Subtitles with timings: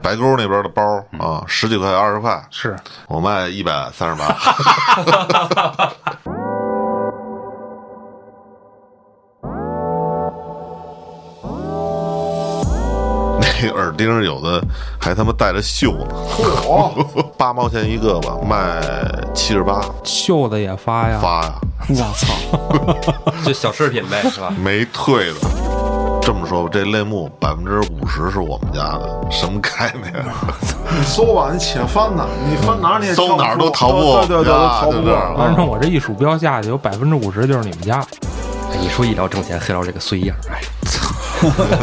[0.00, 0.80] 白沟那边的包
[1.18, 2.76] 啊，十几块二十块，是
[3.08, 4.28] 我卖一百三十八。
[13.40, 14.62] 那耳钉有的
[15.00, 17.04] 还他妈带着锈呢，
[17.36, 18.80] 八毛钱一个吧，卖
[19.34, 21.54] 七十八锈的也发呀，发呀，
[21.88, 23.32] 我操！
[23.44, 24.52] 就小饰品呗，是吧？
[24.62, 25.57] 没退的。
[26.28, 30.12] 这么说吧，这类目百分之五十是我们家的，什么概念？
[30.94, 35.18] 你搜吧，你且翻呐，你翻哪儿你也搜哪儿都逃不过对对对，都逃不过。
[35.38, 38.04] 反正我这一鼠标下去有百分之五十就是你们家，
[38.70, 40.60] 哎一说医疗挣钱，黑老这个碎样，哎，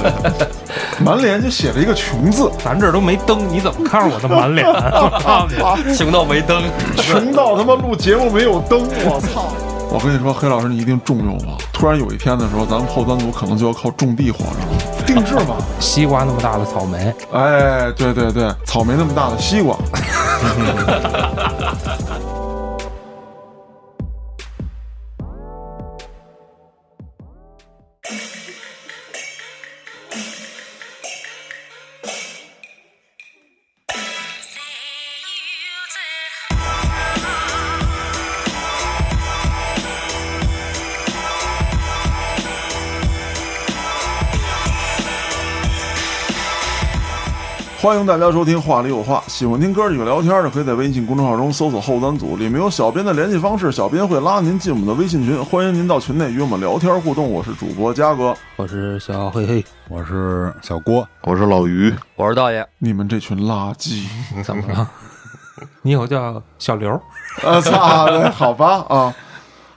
[1.03, 4.63] 满脸就写了一个穷字，咱这都没灯，你怎么看着我的满脸？
[4.67, 6.61] 我告诉你，穷到没灯，
[6.97, 9.51] 穷到他妈录节目没有灯，我操！
[9.95, 11.57] 我跟你说，黑老师你一定重用我。
[11.71, 14.65] 突然有一天的时候，咱们后端组可能就要靠种地活着了，
[15.07, 15.55] 定制嘛。
[15.79, 19.77] 西瓜那么大的草莓，哎，对对对，草莓那么大的西瓜，
[47.85, 57.31] 欢迎大家收听《话里有话》，喜欢听哥几个聊天的，可以在微信公众号中搜索“后端组”，里面有小编的联系方式，小编会拉您进我们的微信群，欢迎您到群内与我们聊天互动。
[57.31, 64.07] 我是主播嘉哥，我是小黑黑，我是小郭，我是老于，我是道爷，你们这群垃圾！
[64.43, 64.89] 怎么了？
[65.83, 66.91] 你以后叫小刘？
[67.43, 69.13] 啊操，对好吧啊！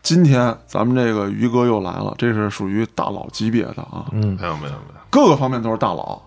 [0.01, 6.19] 今天咱们这个于哥又来了，这是属于大佬级别的啊，嗯，没有没有没有，各个方面都是大佬，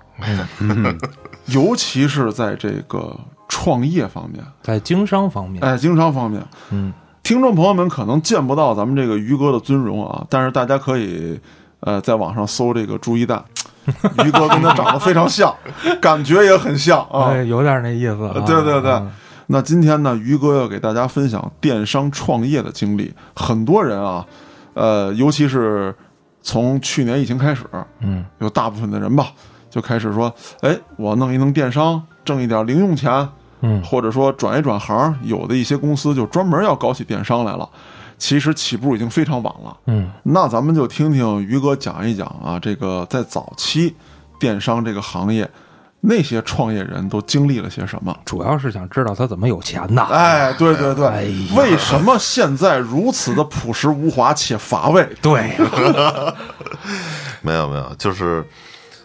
[1.47, 11.39] 尤其是在这个创业方面，在经商方面，哎，经商方面，嗯，听众朋友们可能见不到咱们这个于哥的尊容啊，但是大家可以
[11.81, 13.43] 呃在网上搜这个朱一蛋，
[14.25, 15.53] 于哥跟他长得非常像，
[16.01, 17.29] 感觉也很像啊。
[17.31, 18.33] 哎，有点那意思啊。
[18.45, 18.91] 对对对。
[18.91, 19.11] 嗯。
[19.47, 23.13] 那今天呢，于哥要给大家分享电商创业的经历。
[23.35, 24.25] 很多人啊，
[24.73, 25.93] 呃，尤其是
[26.41, 27.65] 从去年疫情开始，
[27.99, 29.27] 嗯，有大部分的人吧，
[29.71, 33.27] 就开始说，哎，我弄一弄电商，挣一点零用钱，
[33.61, 35.17] 嗯或者说转一转行。
[35.23, 37.67] 有的一些公司就专门要搞起电商来了。
[38.17, 39.75] 其实起步已经非常晚了。
[39.87, 43.95] 嗯，那咱们就听听于哥讲一讲啊，这个在早期
[44.39, 45.49] 电商这个行业，
[46.01, 48.15] 那些创业人都经历了些什么。
[48.23, 50.03] 主要是想知道他怎么有钱的。
[50.03, 55.07] 哎，对对对，哎为什么现在如此的朴实无华且乏味？
[55.19, 55.55] 对，
[57.41, 58.45] 没有没有，就是，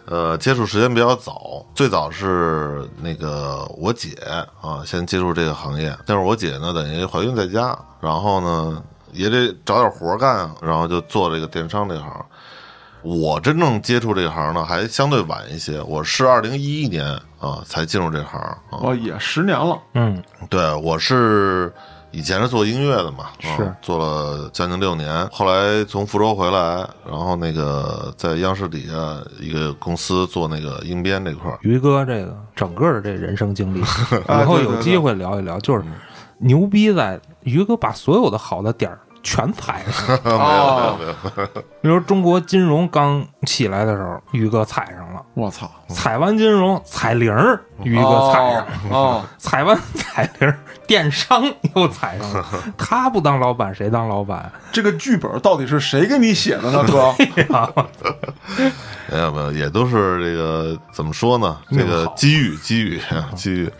[0.07, 4.17] 呃，接触时间比较早，最早是那个我姐
[4.61, 5.97] 啊，先接触这个行业。
[6.07, 12.25] 但是我姐呢，等于怀孕在家，然后呢也得找点活干啊，然后就做这个电商这行。
[13.03, 17.05] 我真正接触这行呢，还相对晚一些，我是二零一一年
[17.39, 18.59] 啊才进入这行啊。
[18.71, 21.73] 哦，也十年了，嗯，对，我是
[22.17, 25.29] 以前是做音乐的嘛，啊是做了将近六年。
[25.31, 28.95] 后来从福州回来，然后那个在央视底下
[29.39, 31.59] 一个公司做那个音编这块儿。
[31.61, 33.83] 于哥这个整个的这人生经历，
[34.29, 35.61] 哎以后有机会聊一聊。
[35.61, 35.85] 就是
[36.39, 40.23] 牛逼在于哥把所有的好的点儿全踩上了。
[40.31, 40.99] 哦，
[41.83, 50.57] 比如中国金融刚起来的时候，宇哥踩上了；我操，踩完金融，踩零儿，于哥踩上了；哦， 踩完踩零儿，
[50.87, 51.43] 电商
[51.75, 52.47] 又踩上了。
[52.79, 54.51] 他不当老板，谁当老板？
[54.71, 57.13] 这个剧本到底是谁给你写的呢，哥？
[59.11, 61.59] 没有没有，也都是这个怎么说呢？
[61.73, 63.01] 这个机遇机遇
[63.35, 63.71] 机遇。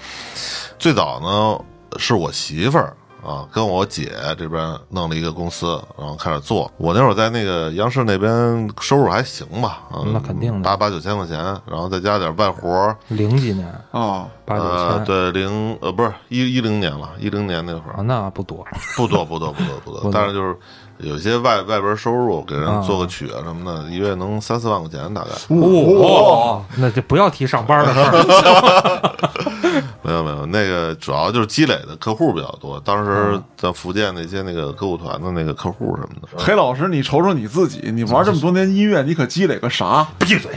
[0.79, 1.59] 最早呢
[1.99, 2.95] 是我媳妇儿
[3.27, 6.71] 啊，跟我姐这边弄了一个公司，然后开始做。
[6.77, 11.37] 我那会儿在那个央视那边收入还行吧，嗯，那肯定的八八九千块钱，
[11.67, 18.65] 然后再加点外活儿，零几年啊，八九呃，千，对，零呃不是一一零年了，一零年那会儿啊，儿那不多。
[18.97, 20.57] 不多不多不多 不多多，但是就是
[20.99, 25.31] 有些外外边收入给人啊做个曲啊什么的，一月能三四万块钱大概。
[25.55, 29.17] 哦，那就不要提上班的事儿。
[30.03, 32.81] 没有没有，那个主要就是积累的客户比较多。
[32.81, 40.07] 当时在福建那些那个歌舞团的那个客户什么的，黑老师，你瞅瞅你自己，你玩这么多年音乐，你可积累个啥？
[40.19, 40.51] 闭嘴！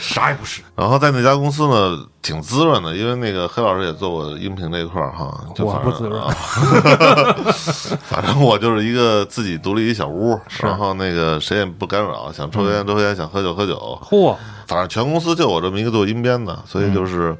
[0.00, 0.62] 啥也不是。
[0.74, 6.34] 然后在那家公司呢，挺滋润的，因为那个黑老师也做过音频这一块儿哈，就反正我不滋润啊
[8.20, 14.36] 反正我就是一个自己独立一小屋，然后那个谁也不干扰，想抽烟抽烟，想喝酒喝酒，嚯，
[14.66, 17.36] 反正全公司就我这么一个做音编的，所以就是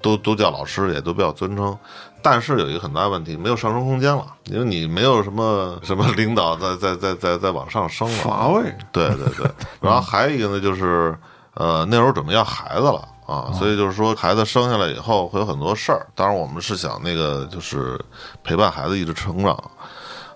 [0.00, 1.76] 都都叫老师，也都比较尊称。
[2.22, 8.62] 但是有一个很大问题，没有上升空间了，因为你没有什么什么领导在在在在在往上升了，乏味。
[8.92, 9.50] 对对对，
[9.80, 11.12] 然后还有一个呢，就是
[11.54, 16.06] 呃那时候准备要孩子了啊，所以就是说孩子生下来以后会有很多事儿。
[16.14, 18.00] 当然我们是想那个就是
[18.44, 19.58] 陪伴孩子一直成长。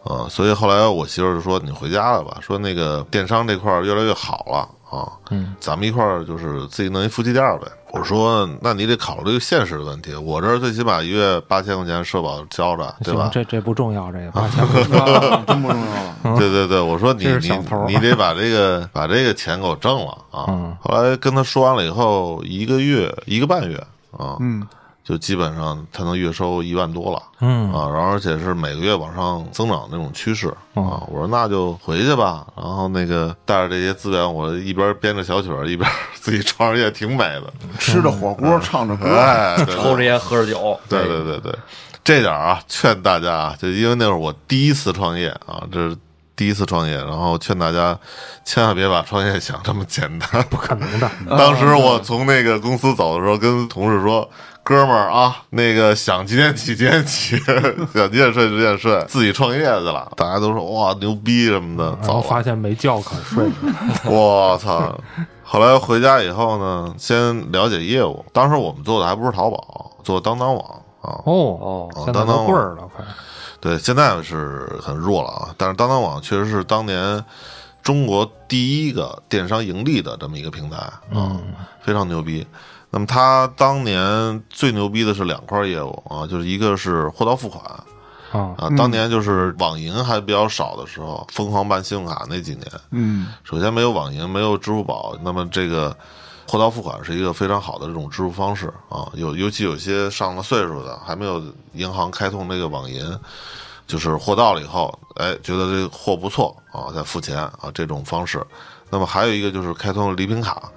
[0.04, 14.66] 呃，所以后来我媳妇儿就说：“你回家了吧，说那个电商这块儿越来越好了啊，嗯，咱们一块儿就是自己弄一夫妻店儿呗。”我说：“那你得考虑现实的问题，我这儿最起码一月八千块钱社保交着，对吧，？”这这不重要，这个 八千
[15.46, 16.38] 真不重要了。
[16.38, 17.48] 对对对，我说你你
[17.86, 20.44] 你得把这个把这个钱给我挣了啊！
[20.48, 23.76] 嗯后来跟他说完了以后，一个月一个半月
[24.10, 24.66] 啊，嗯，
[25.04, 27.22] 就基本上他能月收一万多了。
[27.40, 31.04] 嗯啊，然后而且是每个月往上增长那种趋势啊。
[31.08, 37.52] 我说那就回去吧，然后那个带着这些资源，我一边编着小曲儿，一边自己创着业，挺美的。
[37.78, 41.54] 吃着火锅，唱着歌，抽着烟喝着酒，对对对对，
[42.02, 45.96] 这点儿啊，劝大家啊，就因为那会儿我第一次创业啊，这是
[46.34, 47.98] 第一次创业，然后劝大家
[48.44, 50.42] 千万别把创业想这么简单。
[50.48, 51.10] 不可能的。
[51.36, 54.28] 当时我从那个公司走的时候，跟同事说
[54.64, 57.36] ：“哥们儿啊，那个想几点起几点起，
[57.92, 63.46] 想几点睡几点睡，自己创业去了。”大家都说：“哇，牛逼什么的。”早发现没觉可睡，
[64.10, 64.98] 我操！
[65.42, 68.24] 后来回家以后呢，先了解业务。
[68.32, 70.64] 当时我们做的还不是淘宝，做当当网
[71.02, 71.20] 啊。
[71.26, 73.04] 哦哦，现在都棍儿了，快。
[73.60, 75.54] 对，现在是很弱了啊。
[75.58, 77.22] 但是当当网确实是当年
[77.82, 80.78] 中国第一个电商盈利的这么一个平台，
[81.10, 81.38] 嗯，
[81.82, 82.46] 非常牛逼。
[82.96, 87.60] 那么他当年最牛逼的是两块业务啊，就是一个是货到付款
[88.30, 95.96] 啊，啊，当年就是网银还比较少的时候，疯狂办信用卡那几年，嗯首先没有网银，没有支付宝，那么这个
[96.46, 99.10] 货到付款是一个非常好的这种支付方式啊。
[99.14, 101.42] 有尤其有些上了岁数的，还没有
[101.72, 103.02] 银行开通这个网银，
[103.88, 108.40] 就是货到了以后，哎，觉得这个货不错啊，再付钱啊这种方式。
[108.88, 110.70] 那么还有一个就是开通了礼品卡，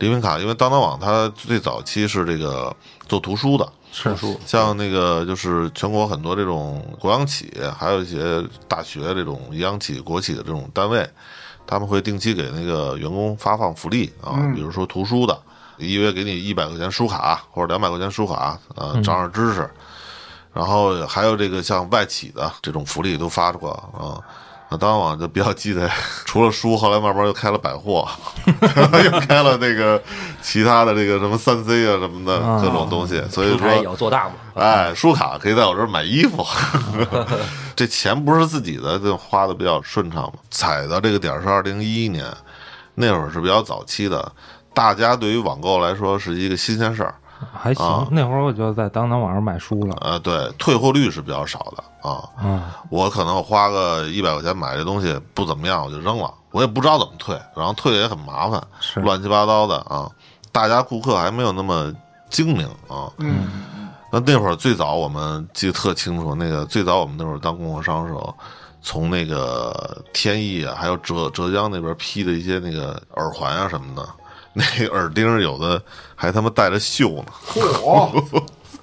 [0.00, 2.74] 礼品卡，因为当当网它最早期是这个
[3.06, 4.16] 做图书的，是
[4.46, 11.06] 像那个就是全国很多这种国央企，还有一些大学这种央企、国企的这种单位，
[11.66, 15.38] 他们会定期给那个员工发放福利啊，比如说图书的，
[15.76, 19.70] 一个月给你一百块钱书卡或者两百块钱书卡，呃，长长知识。
[20.54, 24.16] 然后还有这个像外企的这种福利都发过啊。
[24.70, 25.88] 那当网就比较鸡贼，
[26.24, 28.08] 除了书，后来慢慢又开了百货，
[29.04, 30.00] 又开了那个
[30.40, 34.34] 其他的这个什么三 C 啊什么的各种东西，所以说要做大嘛。
[34.54, 36.46] 哎，书卡可以在我这儿买衣服，
[37.74, 40.34] 这钱不是自己的，就花的比较顺畅嘛。
[40.52, 42.24] 踩到这个点儿是二零一一年，
[42.94, 44.30] 那会儿是比较早期的，
[44.72, 47.14] 大家对于网购来说是一个新鲜事儿。
[47.52, 48.08] 还行。
[48.12, 49.96] 那会儿我就在当当网上买书了。
[50.00, 52.28] 呃，对，退货率是比较少的啊。
[52.42, 60.10] 嗯，我可能花个一百块钱买这东西不怎么样，我就扔了，我也不知道怎么退，然后退也很麻烦，是乱七八糟的啊。
[60.52, 61.92] 大家顾客还没有那么
[62.28, 63.10] 精明啊。
[63.18, 63.68] 嗯
[64.12, 68.34] 那那会儿最早我们记得特清楚，那个最早我们那会儿当供货商的时候，
[68.82, 74.08] 从那个天意啊，还有浙浙江那边批的一些那个耳环啊什么的，
[74.52, 75.80] 那个耳钉有的
[76.16, 78.10] 还他妈带着锈呢，嚯，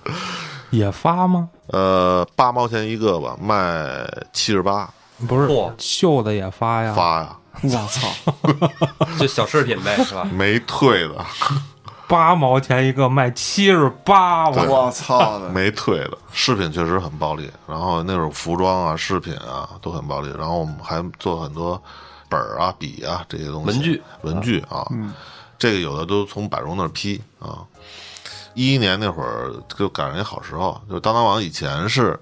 [0.71, 1.49] 也发吗？
[1.67, 4.89] 呃，八毛钱一个吧，卖七十八
[5.27, 6.93] 不是嚯，绣的也发呀。
[6.93, 8.07] 发呀，我操！
[9.19, 10.23] 就小饰品呗，是吧？
[10.31, 11.25] 没退的，
[12.07, 15.49] 八毛钱一个，卖七十八，我我操的！
[15.49, 16.17] 没退的。
[16.31, 21.81] 饰品确实很暴利，然后那种服装啊、饰品啊都很暴利，然后我们还做很多
[22.29, 24.87] 本儿啊、笔啊这些东西，文具、文具啊，
[25.57, 27.59] 这个有的都从百荣那儿批啊。
[28.57, 32.19] 一一年那会儿就赶上一好时候，就当当网以前是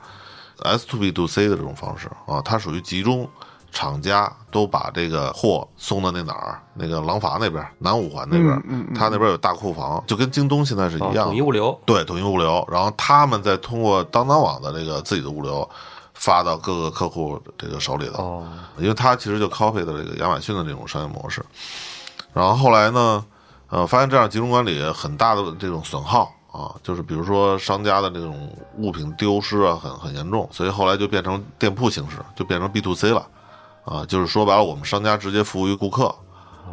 [0.64, 3.28] S to B to C 的这种方式啊，它属于集中。
[3.72, 11.24] 厂家都把这个货送到那哪儿，那个廊坊那边，南五环那边，嗯嗯他那边有大库房，就跟京东现在是一啊，样的。
[11.26, 15.70] 统一物流，对，统一物流，然后他们再通过当当网的这个自己的物流
[16.14, 21.44] 发到各个客户这个手里头，哦，因为它其实就 copy 的这个亚马逊的这种商业模式。
[22.32, 23.26] 然后后来呢，
[23.70, 33.28] 呃，发现这样集中管理很大的这种损耗啊，就是比如说商家的这种物品丢失啊，很很严重，所以后来就变成店铺形式，就变成 B to C 了，
[33.84, 36.14] 啊，就是说白了，我们商家直接服务于顾客。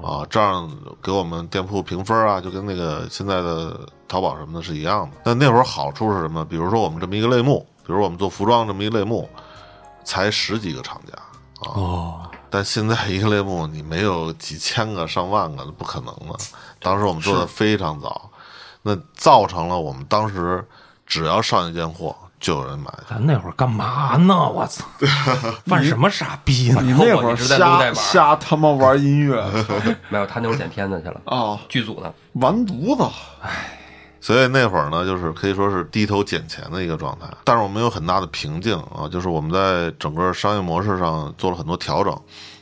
[0.02, 0.68] 啊，这样
[1.02, 5.16] 给我们店铺评分啊，就跟那个现在的淘宝什么的是一样的。
[5.22, 6.42] 那那会儿好处是什么？
[6.46, 9.28] 比如说我们这么一个类目，比如我们做服装这么一类目，
[10.02, 11.12] 才十几个厂家
[11.60, 16.38] 啊，哦，但现在一个类目你没有几千个、上万个，不可能的。
[16.78, 18.30] 当时我们做的非常早，
[18.82, 20.62] 那造成了我们当时
[21.06, 22.92] 只要上一件货就有人买。
[23.08, 24.34] 咱那会儿干嘛呢？
[24.50, 24.84] 我操，
[25.64, 26.82] 犯什么傻逼呢？
[26.82, 29.42] 你那会儿瞎码瞎他妈玩音乐
[30.10, 32.12] 没有，他那会儿剪片子去了，啊，剧组呢。
[32.34, 33.10] 完犊子！
[34.22, 37.26] 所以那会儿呢，就是可以说是低头捡钱的一个状态。
[37.42, 42.16] 但是我们有很大的瓶颈啊，就是我们在整个商业模式上做了很多调整。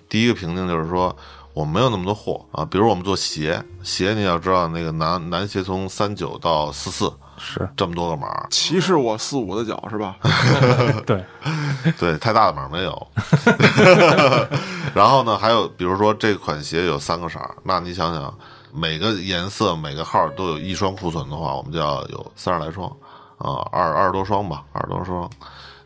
[0.08, 1.14] 第一个瓶颈就是说，
[1.52, 10.16] 我们没有那么多货啊，比如我们做鞋，鞋你要知道，那个男男鞋从三九到四四是这么多个码，歧视我四五的脚是吧？
[11.04, 11.22] 对，
[11.98, 13.06] 对，太大的码没有。
[14.94, 18.34] 然后呢，还有比如说这款鞋有三个色儿，那你想想，
[18.72, 22.88] 每个颜色每个号都有一双库存的话，我们就要有三十来双
[23.38, 25.28] 啊，二二十多双吧，二十多双。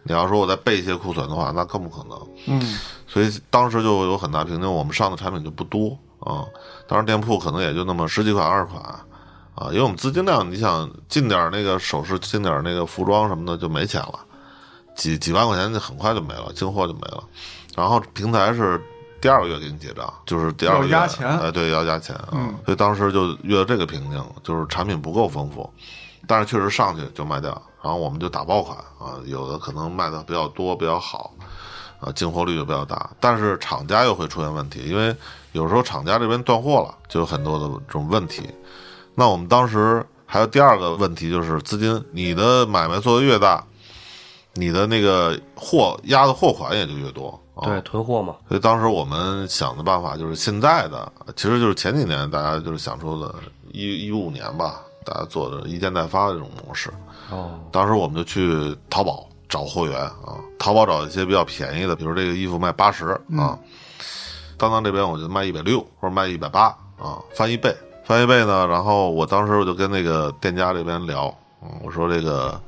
[0.03, 2.19] 你要说我再备一些库存的话，那更不可能。
[2.47, 6.45] 嗯，所以当时就有很大瓶颈，我们上的产品就不多啊。
[6.87, 8.83] 当时店铺可能也就那么十几款、二十款
[9.55, 14.19] 啊，因为我们资金量，你想进点那个首饰、进点那个服装什么的就没钱了，
[14.95, 17.25] 几几万块钱就很快就没了，进货就没了。
[17.75, 18.79] 然后平台是
[19.25, 22.29] 第二个月给你结账，就是第二个月要压钱哎，对，要压钱啊。
[22.33, 25.73] 嗯所以当时就遇到这个瓶颈，就是产品不够丰富，
[26.27, 27.51] 但是确实上去就卖掉，
[27.83, 31.33] 然后我们就打爆款啊，有的可能卖的比较多、比较好。
[32.01, 35.17] 啊，进货率就比较大，但是厂家又会出现问题，因为
[35.53, 38.47] 有时候厂家这边断货了，就有很多的这种问题。
[39.15, 43.65] 那我们当时还有第二个问题就是资金，你的买卖做的越大，
[44.53, 47.41] 你的那个货压的货款也就越多。
[47.55, 53.33] 啊、对，囤货嘛，所以当时我们想的办法就是现在的，其实就是前几年大家就是想出的，
[53.73, 56.93] 一一五年吧，大家做的一件代发的这种模式。
[57.31, 63.07] 哦，当时我们就去淘宝找货源啊，淘宝找一些比较便宜的，比如这个衣服卖八十
[63.39, 63.57] 啊，
[64.59, 66.67] 当当这边我就卖一百六或者卖一百八
[66.99, 71.33] 啊，翻一倍，翻一倍呢，然后我当时我就跟那个店家这边聊，
[71.63, 72.61] 嗯，我说这个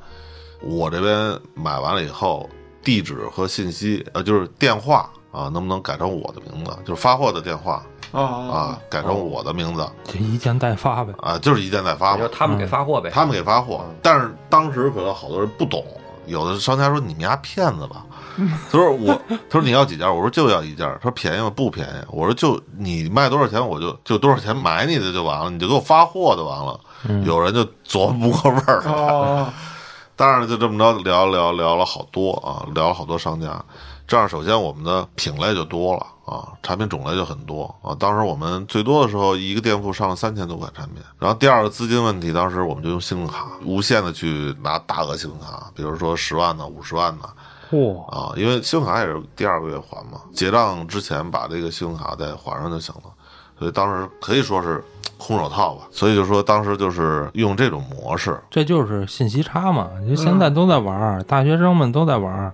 [0.61, 2.49] 我这边买完了以后，
[2.87, 11.13] 地址和信息呃就是电话啊，能不能改成我的名字，就是发货的电话啊啊，改成我的名字就一件代发呗。
[11.19, 15.83] 啊，就是一件代发嘛，他们给发货呗，他们给发货，但是当时可能好多人不懂，
[16.27, 18.05] 有的商家说你们家骗子吧，
[18.71, 19.13] 他说我，
[19.49, 21.51] 他说你要几件，我说就要一件，他说便宜吗？
[21.53, 26.79] 不便宜，我说就你卖多少钱我就就多少钱买你的就完了，你就给我发货就完了。
[27.25, 29.53] 有人就琢磨不过味儿来，啊，
[30.17, 33.63] 当然就这么着聊聊聊了好多啊，聊了好多商家，
[34.07, 37.95] 这样首先我们的品类就多了啊，产品种类就很多啊。
[37.99, 41.03] 当时我们最多的时候，一个店铺上了三千多款产品。
[41.19, 47.29] 然后第二个资金问题，当时我们就用信用卡无限的去拿大额信用卡，比如说十万的、五十万的
[47.69, 53.11] 嚯，啊，因为信用卡也是第二个月还嘛，结账之前把这个信用卡再还上就行了。
[53.59, 54.83] 所以当时可以说是
[55.17, 55.83] 空手套吧。
[55.91, 59.89] 所以就说当时就是用这种模式，这就是信息差嘛！
[60.07, 62.51] 就现在都在玩儿，大学生们都在玩儿，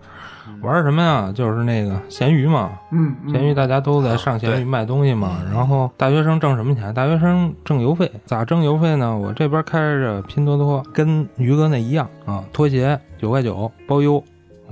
[0.61, 1.31] 玩儿什么呀？
[1.33, 5.37] 就是那个闲鱼嘛，嗯，嗯闲鱼大家都在上闲鱼卖东西嘛。
[5.53, 6.93] 然后大学生挣什么钱？
[6.93, 9.15] 大学生挣邮费，咋挣邮费呢？
[9.17, 14.23] 我这边开着拼多多，跟于哥那一样啊，拖鞋九块九包邮，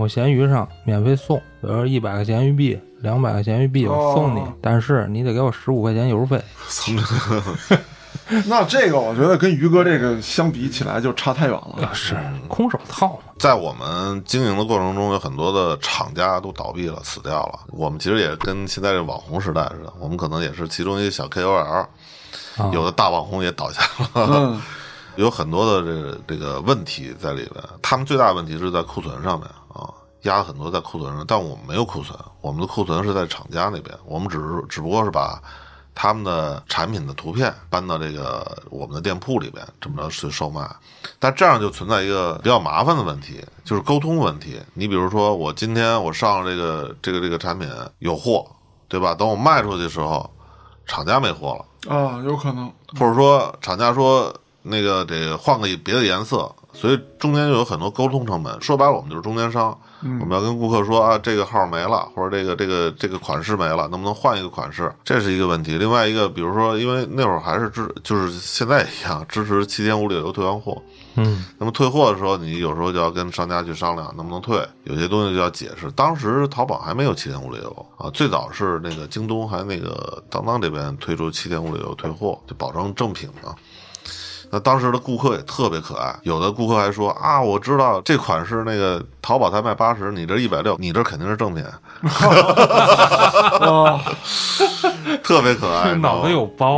[0.01, 2.79] 我闲鱼上免费送，比如说一百个闲鱼币。
[3.01, 6.39] 两百个闲鱼币我送你，哦但是你得给我十五块钱邮费。
[8.45, 11.89] 那这个我觉得跟于哥这个相比起来就差太远了。
[11.93, 12.15] 是
[12.47, 13.33] 空手套嘛？
[13.39, 17.59] 在我们经营的过程中，有很多的厂家都倒闭了、死掉了。
[17.71, 21.89] 我们其实也跟现在这网红时代似的，我们可能也是其中一个小 KOL，啊
[22.71, 24.61] 有的大网红也倒下了，嗯，
[25.17, 27.63] 有很多的这个这个问题在里边。
[27.81, 29.55] 他们最大的问题是在库存上面啊，
[30.23, 35.41] 压了很多在库存上，但我们没有库存，我们的库存是在厂家那边，我们只是只不过是把
[35.93, 40.69] 他们的产品的图片搬到这个我们的店铺里边，这么着去售卖。
[41.19, 44.59] 但这样就存在一个比较麻烦的问题，就是沟通问题。
[44.73, 48.45] 你比如说，我今天我上了这个这个这个产品有货，
[48.87, 49.13] 对吧？
[49.13, 50.29] 等我卖出去的时候，
[50.85, 51.93] 厂家没货了。
[51.93, 52.71] 啊，有可能。
[52.99, 58.61] 或者说厂家说那个得换个别的颜色，所以中间就有很多沟通成本。
[58.61, 64.91] 说白了，我们就是中间商，我们要跟顾客说啊，这个号没了，或者这个这个这个款式没了，能不能换一个款式？
[65.03, 65.77] 这是一个问题。
[65.77, 70.81] 另外一个，比如说，因为那会儿还是支，就是现在一样支持七天无理由退换货。
[71.15, 75.91] 嗯，那么退货的时候，你有时候就要跟商家去商量能不能退，有些东西就要解释。
[75.91, 83.53] 当时淘宝还没有七天无理由啊，最早是那个京东还那个当当这边推出七天无理由退货，就保证正品嘛。
[84.51, 91.63] 那当时的顾客也特别可爱，有的顾客还说啊，我知道这款是那个淘宝才卖八十，你这一百六，你这肯定是正品，
[93.63, 94.01] 啊，
[95.23, 96.77] 特别可爱，你知道吗脑子有包，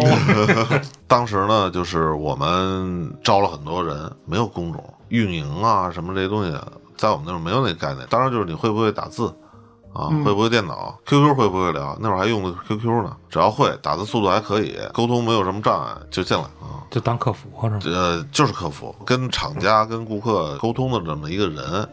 [1.07, 6.55] 当时呢，就是我们招了很多人，没有工种，运营啊什么这些东西，
[6.95, 8.05] 在我们那儿没有那个概念。
[8.07, 9.33] 当然就是你会不会打字
[9.93, 11.95] 啊，会不会电脑，QQ 会不会聊？
[12.01, 16.81] 那会儿还用的 QQ 呢，只要会打字速度还可以，沟通没有什么障碍就进来啊。
[16.89, 17.79] 就当客服是吗？
[17.85, 21.87] 呃，就是客服，跟厂家、跟顾客沟通的这么一个人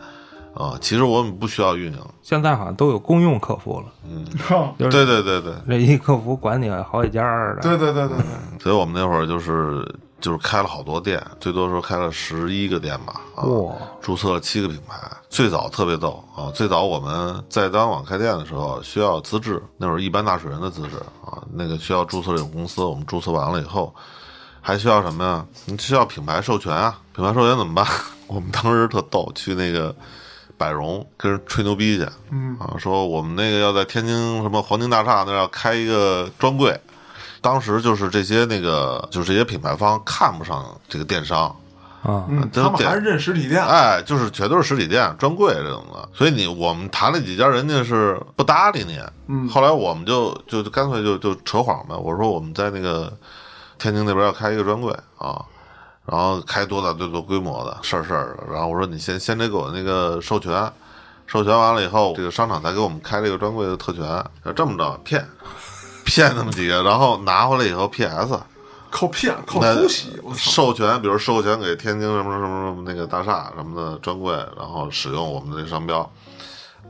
[0.54, 0.76] 啊。
[0.80, 3.86] 其实我们不需要运营，现在好像都有公用客服了，
[4.78, 7.62] 就是对对对对，这一客服管你好几家儿的。
[7.62, 9.86] 对对对对对，所以我们那会儿就是
[10.20, 14.96] 就是开了好多店，最多时候开了十一个店吧，啊，哇，注册了七个品牌。
[15.30, 16.50] 最早特别逗啊！
[16.52, 22.82] 最早我们在当网开店的时候需要资质，那会儿一般纳税人的资质啊，那个需要注册这种公司。
[22.82, 23.94] 我们注册完了以后，
[24.60, 25.46] 还需要什么呀？
[25.66, 26.98] 你需要品牌授权啊！
[27.14, 27.86] 品牌授权怎么办？
[28.26, 29.94] 我们当时特逗，去那个
[30.58, 36.78] 百荣跟人吹牛逼去，嗯啊，说我们那个要在天津什么黄金大厦那儿要开一个专柜。
[37.40, 41.44] 当时就是这些那个，就是这些品牌方看不上这个电商，
[42.02, 48.98] 啊，他们还是认实体店，哎，就是全都是实体店、专柜这种的，所以你我们谈了几家，人家是不搭理你。
[49.28, 49.48] 嗯。
[49.48, 53.12] 后来我们就就就干脆就就扯谎呗，我说我们在那个
[53.78, 55.42] 天津那边要开一个专柜啊，
[56.06, 60.70] 然后开多大多大规模的事儿事儿的，然后我说你先先得给我那个授权，
[61.26, 64.04] 授权完了以后，这个商场才给我们开这个专柜的特权，
[64.44, 65.26] 要这么着骗
[66.10, 68.38] 骗那么几个，然后拿回来以后 PS。
[68.90, 70.36] 靠骗，靠那偷袭，我操！
[70.36, 76.10] 授权，比如授权给天津什么什么什么那个大厦什么的专柜，然后使用我们的这商标，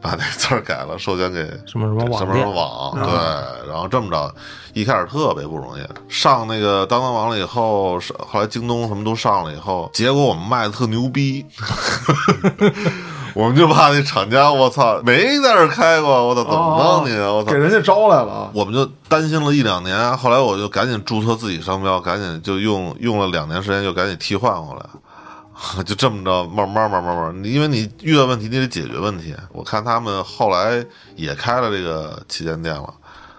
[0.00, 4.34] 把那字儿改了，授权给什么什么网什么什么，网，对，然后这么着，
[4.72, 11.44] 一开始特别不容易，上那个当当网了以后，后来京东什么都上了以后，结果我们卖的特牛逼，
[13.34, 18.50] 我们就怕那厂家，我操，没在这儿开过，我操，怎么弄你啊，我操给，人家招来了啊！
[18.54, 29.34] 我们就担心了一两年，后来我就赶紧注册自己商标，赶紧就用用了两年时间，就赶紧替换过来， 就这么着慢慢慢慢慢慢，你因为你遇到问题，你得解决问题。
[29.52, 30.84] 我看他们后来
[31.16, 32.92] 也开了这个旗舰店了，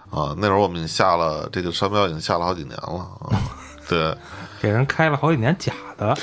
[0.09, 3.35] 啊，那会儿我们已经下了这个商标，已经下了好几年了啊。
[3.89, 4.15] 对，
[4.61, 6.15] 给人开了好几年假的，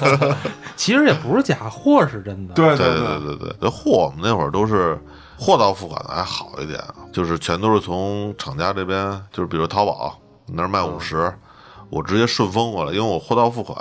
[0.76, 2.54] 其实也不是假，货是真的。
[2.54, 4.98] 对对对对对这，货我们那会儿都是
[5.38, 11.30] 货到付款的还好一点，就是全都是从厂家这边，就是比如淘宝那儿卖五十、
[11.90, 13.76] 我直接顺丰过来，因为我货到付款，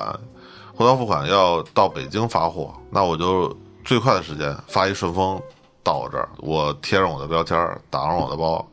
[0.76, 3.56] 货到付款要到北京发货，那我就
[3.86, 5.42] 最快的时间发一顺丰
[5.84, 8.68] 到我这儿，我贴上我的标签儿，打上我的包，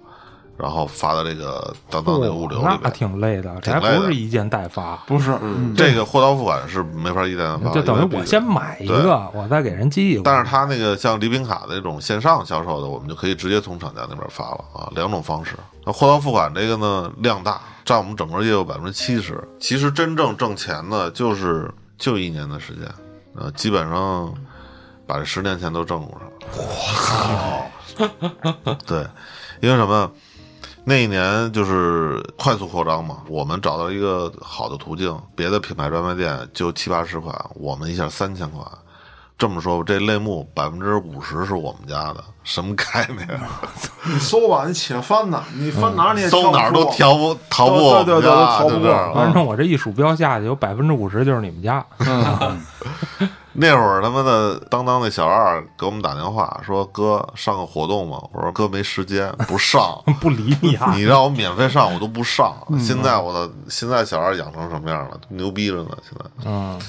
[0.56, 2.90] 然后发到这个当当那个物流里那。
[2.90, 10.22] 挺累的，这还不是一件代发，不是，嗯，这个货到付款是没法一件代发，就等于我先买一个，我再给人寄一个。
[10.24, 15.56] 但是他那个像礼品卡的这种线上销售的，我们就可以直接从厂家那边发了啊，两种方式。
[15.84, 19.42] 那货到付款这个呢，量大，占我们整个业务百分之七十。
[19.58, 22.86] 其实真正挣钱的，就是就一年的时间，
[23.34, 24.32] 呃，基本上
[25.06, 26.28] 把这十年钱都挣过上
[28.04, 28.76] 了。
[28.86, 29.06] 对，
[29.60, 30.10] 因为什么？
[30.85, 38.66] 那一年就是快速扩张嘛，我们找到一个好的途径，别的品牌专卖店就七八十款，我们一下三千款。
[39.38, 43.27] 这么说吧，这类目百分之五十是我们家的，什么概念？
[44.05, 51.85] 你搜吧，你且翻呐，你翻哪儿你也搜哪儿都挑挑不逃不对对对逃不过反正我这一鼠标下去，有百分之五十就是你们家。
[53.54, 60.02] 那会儿他妈的当当那小二给我们打电话说：“哥上个活动嘛？”我说：“哥没时间，不上。
[60.20, 60.92] 不理你啊！
[60.96, 62.54] 你让我免费上我都不上。
[62.80, 65.20] 现在我的现在小二养成什么样了？
[65.28, 65.90] 牛逼着呢！
[66.02, 66.80] 现在嗯，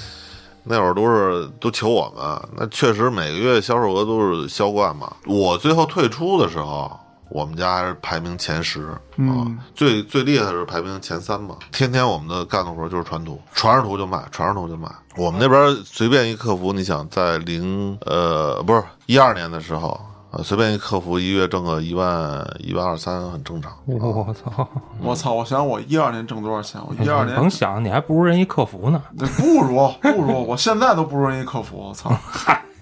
[0.62, 5.12] 那会儿都是都求我们，那确实每个月销售额都是销冠嘛。
[5.26, 6.90] 我最后退出的时候，
[7.28, 8.82] 我们家还是排名前十
[9.16, 11.56] 啊，最最厉害的是排名前三嘛。
[11.72, 14.88] 天天我们的干的活就是传图，传上图就卖，传上图就卖。
[15.16, 20.00] 我们那边随便一客服，你想在零呃不是一二年的时候。
[20.30, 23.72] 啊，随便一客服一月挣个一万一万二三很正常。
[23.86, 24.68] 我操！
[25.00, 25.32] 我操！
[25.32, 26.80] 我想我一二年挣多少钱？
[26.84, 29.00] 我一二年甭想，你还不如人一客服呢。
[29.12, 31.78] 那不如不如，我现在都不如人一客服。
[31.78, 32.12] 我操！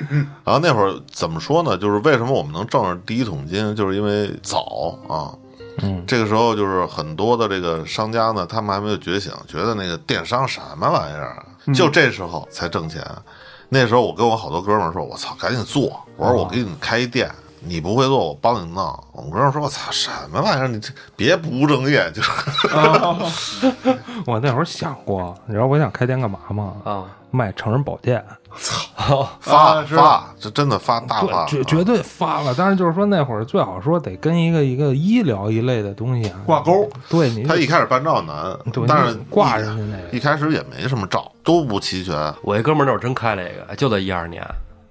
[0.44, 1.76] 然后那会儿怎么说呢？
[1.76, 5.32] 就是为什么我们能挣上第一桶金，就是因为早啊。
[5.82, 13.02] 嗯，这个时候就是很多的这个商家呢，他们还没有觉醒，觉得那个电商什么玩意儿啊，就这时候才挣钱。
[13.70, 18.84] 那时候我跟我好多哥们儿说：“我操，赶紧做！”我说：“我给你开一店，你不会做，我帮你弄。
[19.12, 20.68] 我们哥们儿说：“我操，什么玩意儿？
[20.68, 22.30] 你这别不务正业，就是
[24.28, 26.74] 我那会儿想过，你知道我想开店干嘛吗？
[26.84, 28.22] 啊，卖成人保健，
[29.40, 32.54] 发啊是发，这真的发大发，对，绝绝对发了。
[32.56, 36.88] 但是就是说那会儿最好说得跟一个一个医疗一类的东西啊挂钩。
[37.08, 42.34] 对你他一开始办照难对，但是挂上去那个一开始也没什么照，都不齐全。
[42.42, 44.42] 我一哥们儿那会儿真开了一个，就在一二年，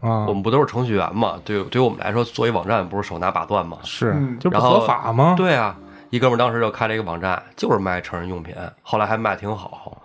[0.02, 1.36] 啊我，们不都是程序员嘛？
[1.46, 3.78] 对，对于我们来说，做一网站不是手拿把攥吗？
[3.84, 5.36] 是嗯就不合法吗？
[5.38, 5.76] 对啊，
[6.10, 10.01] 一哥们儿当时就开了一个网站，就是卖成人用品，后来还卖挺好。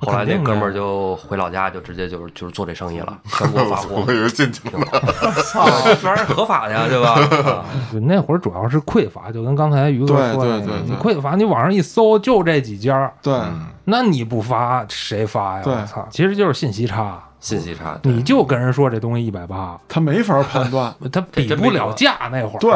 [0.00, 4.84] 后来那哥们儿就回老家，就直接就是就是做这生意了， 全国发货我，以为进去了，
[5.52, 5.66] 操，
[6.00, 7.64] 这玩意儿合法的呀， 对吧？
[8.02, 13.38] 那会儿主要是匮乏，就跟刚才于哥说的，对对你匮乏，你网上一搜就这几家，对，
[13.84, 15.62] 那你不发谁发呀？
[15.62, 20.94] 对我操，其实就是信息差，信息差，你就跟人说这东西一百八，他没法判断。
[21.12, 22.58] 他比不了价那会儿。
[22.58, 22.72] 对，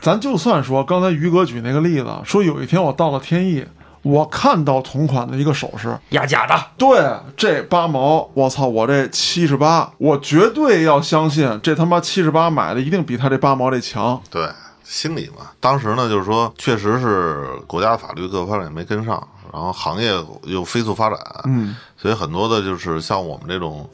[0.00, 3.64] 咱就算说刚才于哥举那个例子，说有一天我到了天意，
[4.02, 6.98] 我看到同款的一个首饰，压假的，对，
[7.36, 14.20] 这八毛，我操，我这七十八，我绝对要相信这他妈七十八买的一定比他这八毛这强。
[14.30, 14.48] 对，
[14.84, 15.50] 心理嘛。
[15.60, 20.10] 当时呢，就是说，确实是国家法律各方面没跟上，然后行业
[20.44, 23.88] 又飞速发展，嗯，所以很多的就是像我们这种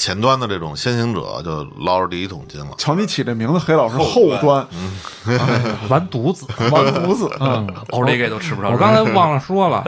[0.00, 2.70] 前端的这种先行者，就捞着第一桶金了。
[2.78, 4.66] 瞧你起这名字，黑老师后端。
[5.90, 6.46] 完犊子。
[6.70, 7.68] 完犊子，嗯。
[7.90, 8.72] 奥利给都吃不上。
[8.72, 9.84] 我刚才忘了说了，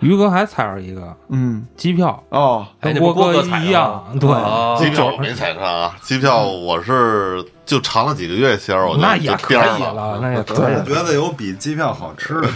[0.00, 1.64] 于哥还踩着一个嗯。
[1.76, 4.76] 机票，哦，哎，跟郭哥一样，对，哦。
[4.76, 10.18] 机票我没踩上啊，机票我是就尝了几个月鲜儿，我就那也就可以了。
[10.20, 10.84] 那也可以对了。
[10.84, 12.48] 觉得有比机票好吃的，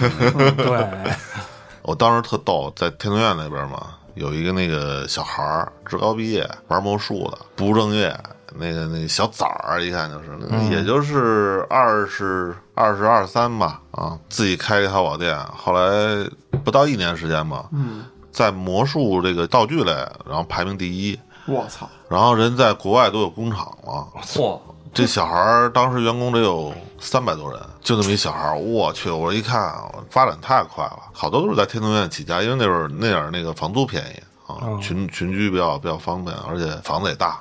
[0.50, 0.88] 对，
[1.82, 3.78] 我当时特逗，在天通苑那边嘛，
[4.18, 8.14] 有一个那个小孩儿，职高毕业，玩魔术的，不务正业，
[8.54, 16.28] 那个那个小崽儿，一看就是，那个也就是二十二十二三吧，啊，自己开一淘宝店，后来
[16.64, 19.92] 不到一年时间吧，嗯，在魔术这个道具类，
[20.26, 24.06] 然后排名第一，我操，然后人在国外都有工厂了。
[24.22, 24.60] 嚯，
[24.92, 29.10] 这小孩儿当时员工得有三百多人，就那么一小孩儿，我去！
[29.10, 29.72] 我一看，
[30.10, 37.38] 发展太快了，好多都是在天通苑起家，因为那会儿那点儿那个房租便宜啊，嗯群群居比较比较方便，而且房子也大。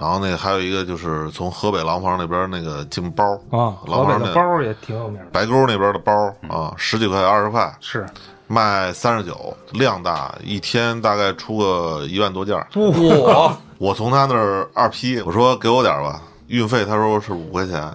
[0.00, 6.12] 然后那还有一个就是从河北廊坊那边那个进包啊，廊坊那的包也挺有名的，白沟那边的包
[6.48, 8.06] 啊，十几块二十块是
[8.46, 12.66] 卖三十九，量大，一天大概出个一万多件儿。
[12.72, 17.94] 嚯， 我从他那儿二批，我说给我点儿吧，运费他说是五块钱，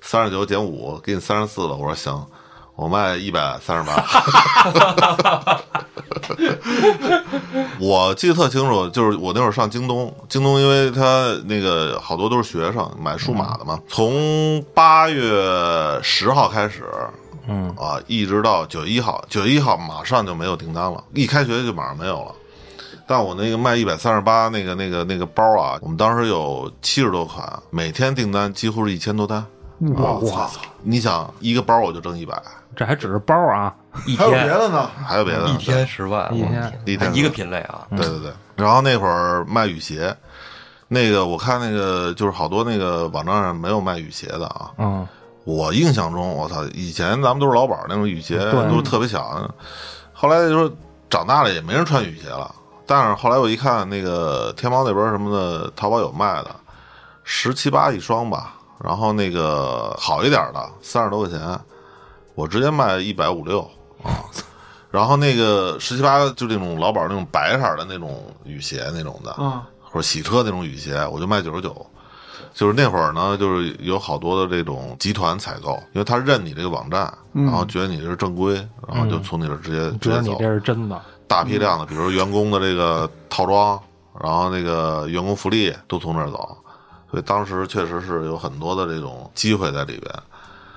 [0.00, 1.76] 三十九减五，给你三十四了。
[1.76, 2.26] 我说行，
[2.74, 4.04] 我卖一百三十八。
[7.78, 16.84] 我记得特清楚，就是我那会儿上京东，京东因为他那个好多都是学生买数码的嘛，从八月十号开始，
[17.48, 22.34] 嗯啊，一直到九月一号，九月一号马上就没有订单了，一开学就马上没有了。
[23.10, 29.44] 但我那个卖一百三十八那个那个那个包啊，我们当时有七十多款，每天订单几乎是一千多单。
[29.80, 30.48] 我操，
[30.84, 32.40] 你想一个包我就挣一百，
[32.76, 33.74] 这还只是包啊，
[34.06, 34.88] 一还有别的呢？
[35.04, 35.48] 还有别的。
[35.48, 38.32] 一天十万，一天一天天一个品类啊，对对对。
[38.54, 40.16] 然后那会儿卖雨鞋，
[40.86, 44.70] 那个我看那个就是好多那个网站上没有卖雨鞋的啊。
[44.78, 45.04] 嗯，
[45.42, 49.52] 我印象中，我操，以前咱们都是老板那种雨鞋，都是特别小的。
[50.12, 50.72] 后来就说
[51.08, 52.54] 长大了也没人穿雨鞋了。
[52.90, 56.50] 但是后来我一看，那个天猫那边什么的，淘宝有卖的，
[57.22, 58.56] 十七八一双吧。
[58.82, 61.60] 然后那个好一点的，三十多块钱，
[62.34, 63.60] 我直接卖一百五六
[64.02, 64.10] 啊。
[64.90, 71.86] 然后那个十七八就那种老板那种白色的那种雨鞋那种的，啊，或者洗车那种雨鞋，我就卖九十九。
[72.52, 78.54] 就是那会儿呢，就是有好多的这种集团采购，因为他认你这个网站，然后觉得你这是正规，
[78.88, 80.22] 然后就从你这儿直接、直接走。
[80.22, 83.80] 觉得你这是真的，大批量的，比如员工的这个套装，
[84.20, 86.58] 然后那个员工福利都从这儿走，
[87.08, 90.12] 所以当时确实是有很多的这种机会在里边。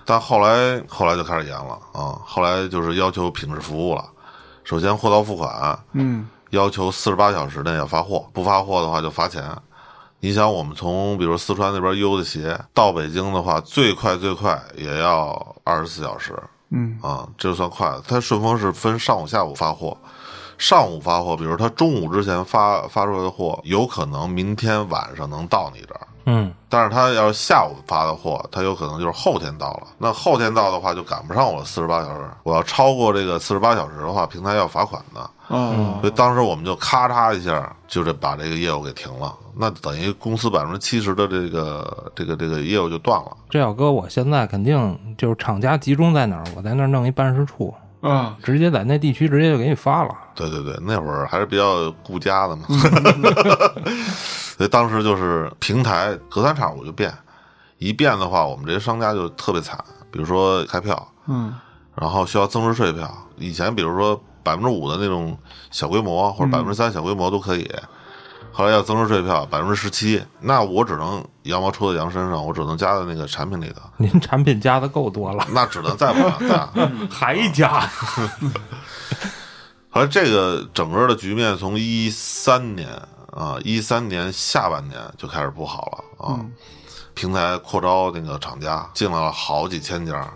[0.05, 4.05] 但后来后来就开始严了啊，后来就是要求品质服务了。
[4.63, 9.43] 首先货到付款，嗯，要求四十八小时内要发货，不发货的话就罚钱。
[10.19, 16.37] 你想，我们从比如四川那边邮的鞋到北京的话，最快最快也要二十四小时。
[16.69, 18.03] 嗯啊，这就算快了。
[18.07, 19.97] 它顺丰是分上午、下午发货，
[20.63, 26.07] 上午发货，比如他中午之前发发出来的货，有可能明天晚上能到你这儿。
[26.25, 29.87] 嗯，但是他要是下午发的货，他有可能就是后天到了。
[29.97, 32.21] 那后天到的话，就赶不上我四十八小时。
[32.43, 35.29] 我要超过这个四十八小时的话，平台要罚款的。
[35.49, 39.35] 嗯所以当时我们就咔嚓一下，就这把这个业务给停了。
[39.53, 43.35] 那等于公司百分之七十的这个这个这个业务就断了。
[43.49, 50.13] 这要搁我现在肯定就是厂家集中在哪儿，我在那儿弄一办事处，啊，直接在那地区直接就给你发了。
[50.35, 52.65] 对对对，那会儿还是比较顾家的嘛。
[54.57, 57.11] 所以当时就是平台隔三差五就变，
[57.77, 59.81] 一变的话，我们这些商家就特别惨。
[60.11, 61.55] 比如说开票，嗯
[61.95, 63.09] 然后需要增值税票。
[63.37, 65.37] 以前比如说百分之五的那种
[65.71, 67.69] 小规模或者百分之三小规模都可以，
[68.55, 76.69] 后来要增值税票百分之十七，那我只能羊毛出在羊身上，我只能加在那个产品里头，您产品加的够多了， 那只能再往上加。
[77.09, 77.79] 还加？
[79.89, 82.87] 后来这个整个的局面从一三年
[83.31, 86.39] 啊，一三年下半年就开始不好了啊，
[87.15, 90.31] 平台扩招那个厂家进来了好几千家，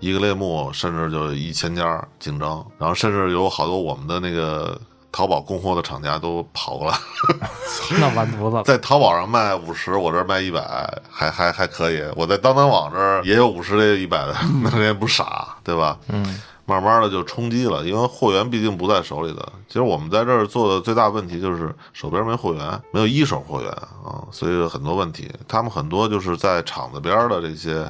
[0.00, 4.78] 一个类目甚至就一千家竞争，然后甚至有好多我们的那个
[5.14, 6.98] 淘宝供货的厂家都跑过来，
[8.00, 8.60] 那完犊子。
[8.66, 10.60] 在淘宝上卖五十，我这儿卖一百，
[11.08, 12.02] 还还还可以。
[12.16, 15.96] 我在当当网这儿也有五十的、一百的，那人也不傻，对吧？
[16.08, 19.52] 嗯，慢慢的就冲击了，因为货源毕竟不在手里的。
[19.68, 25.30] 其实我们在这儿做的最大问题就是手边没货源，没有一手货源啊，所以很多问题。
[25.46, 27.88] 他们很多就是在厂子边的这些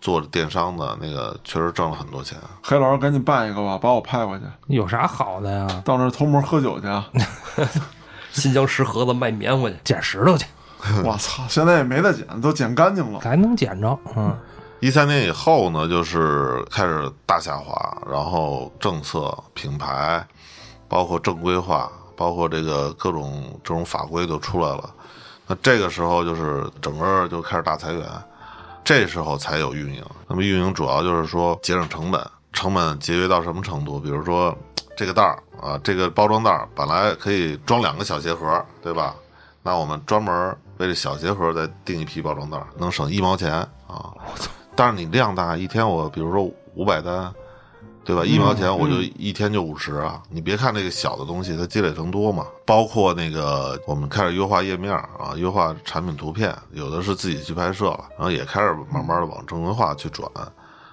[0.00, 2.38] 做电商的那个，确实挣了很多钱。
[2.62, 5.82] 黑老师赶紧办一个吧，把我派过去，有啥好的呀？
[5.84, 6.86] 到那儿偷摸喝酒去。
[6.86, 7.08] 啊
[8.32, 10.46] 新疆石盒子卖棉花去，捡石头去，
[11.04, 13.18] 我操，现在也没得捡，都捡干净了。
[13.18, 13.98] 还能捡着。
[14.14, 14.32] 嗯，
[14.78, 20.24] 一三年以后呢，就是开始大下滑，然后政策、品牌，
[20.86, 24.88] 包括正规化，包括这个各种这种法规都出来了。
[25.48, 28.06] 那这个时候就是整个就开始大裁员，
[28.84, 30.04] 这时候才有运营。
[30.28, 34.00] 那么运营主要就是说节省成本，成本节约到什么程度？
[34.00, 34.56] 比如说
[34.96, 39.14] 这个袋儿啊，这个包装袋儿本来可以装两个小鞋盒，对吧？
[39.62, 43.52] 那我们专门为这小鞋盒再订一批包装袋儿，能省一毛钱
[43.86, 44.12] 啊。
[44.74, 46.42] 但是你量大，一天我比如说
[46.74, 47.32] 五百单，
[48.04, 48.24] 对吧？
[48.24, 50.22] 一毛钱我就一天就五十啊！
[50.30, 52.46] 你别看这个小的东西，它积累成多嘛。
[52.66, 60.28] 包括那个我们开始优化页面啊，优化产品图片，有的是自己去拍摄了，然后也开始慢慢的往正规化去转。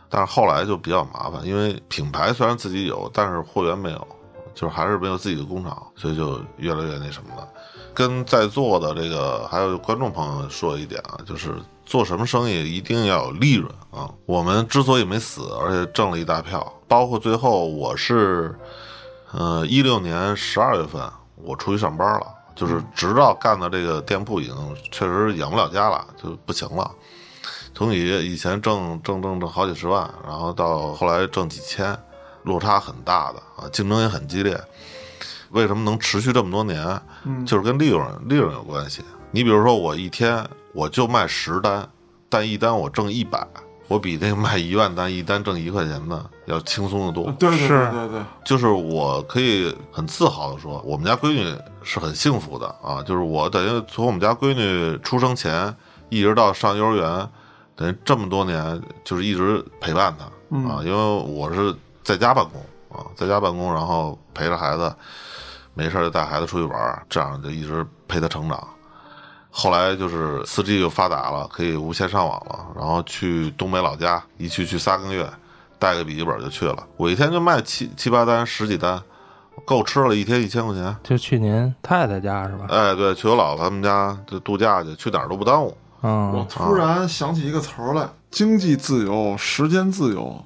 [0.10, 4.08] 但是后来就比较麻烦，因为品牌虽然自己有，但是货源没有，
[4.54, 7.48] 就是还是没有自己的工厂，所以就越来越那什么了。
[7.94, 11.56] 跟在座的这个还有观众朋友说一点啊，就是
[11.88, 14.12] 做什么生意一定要有利润啊。
[14.26, 18.54] 我们之所以没死，而且挣了一大票，包括最后我是，
[19.32, 21.02] 呃，一六年十二月份
[21.36, 24.56] 我出去上班了，就是直到干到这个店铺已经
[24.92, 26.92] 确实养不了家了，就不行了。
[27.74, 31.98] 从以以前挣挣挣挣好几十万，然后到后来挣几千，
[32.44, 34.60] 落差很大的啊，竞争也很激烈。
[35.52, 37.02] 为什么能持续这么多年？
[37.46, 39.02] 就是跟利润利润有关系。
[39.32, 40.46] 你比如说，我一天
[40.78, 41.90] 我就卖十单，
[42.30, 43.46] 但一单我挣一百，
[43.88, 47.32] 我比那个卖一万单一单挣一块钱的要轻松的多。
[47.40, 53.02] 对对是对对对，就是我可以很自豪的说，我们家闺女是很幸福的啊！
[53.02, 55.76] 就是我等于从我们家闺女出生前
[56.10, 57.28] 一直到上幼儿园，
[57.76, 60.26] 等于这么多年就是一直陪伴她
[60.70, 62.62] 啊，因为我是在家办公
[62.96, 64.96] 啊，在家办公，然后陪着孩子，
[65.74, 68.68] 没事儿就带孩子出去玩，这样就一直陪她成长。
[69.60, 75.28] 后来就是四 G 就发达了，可以无线上网了，然后去东北老家，一去去仨个月，
[75.80, 76.86] 带个笔记本就去了。
[76.96, 79.02] 我一天就卖七七八单、十几单，
[79.66, 80.96] 够吃了，一天一千块钱。
[81.04, 82.68] 就去您太太家是吧？
[82.70, 85.76] 哎，对，去我姥姥他们家就度假去，去哪儿都不耽误。
[86.02, 90.40] 我嗯，突然想起一个词儿来：经济自由、时间自由，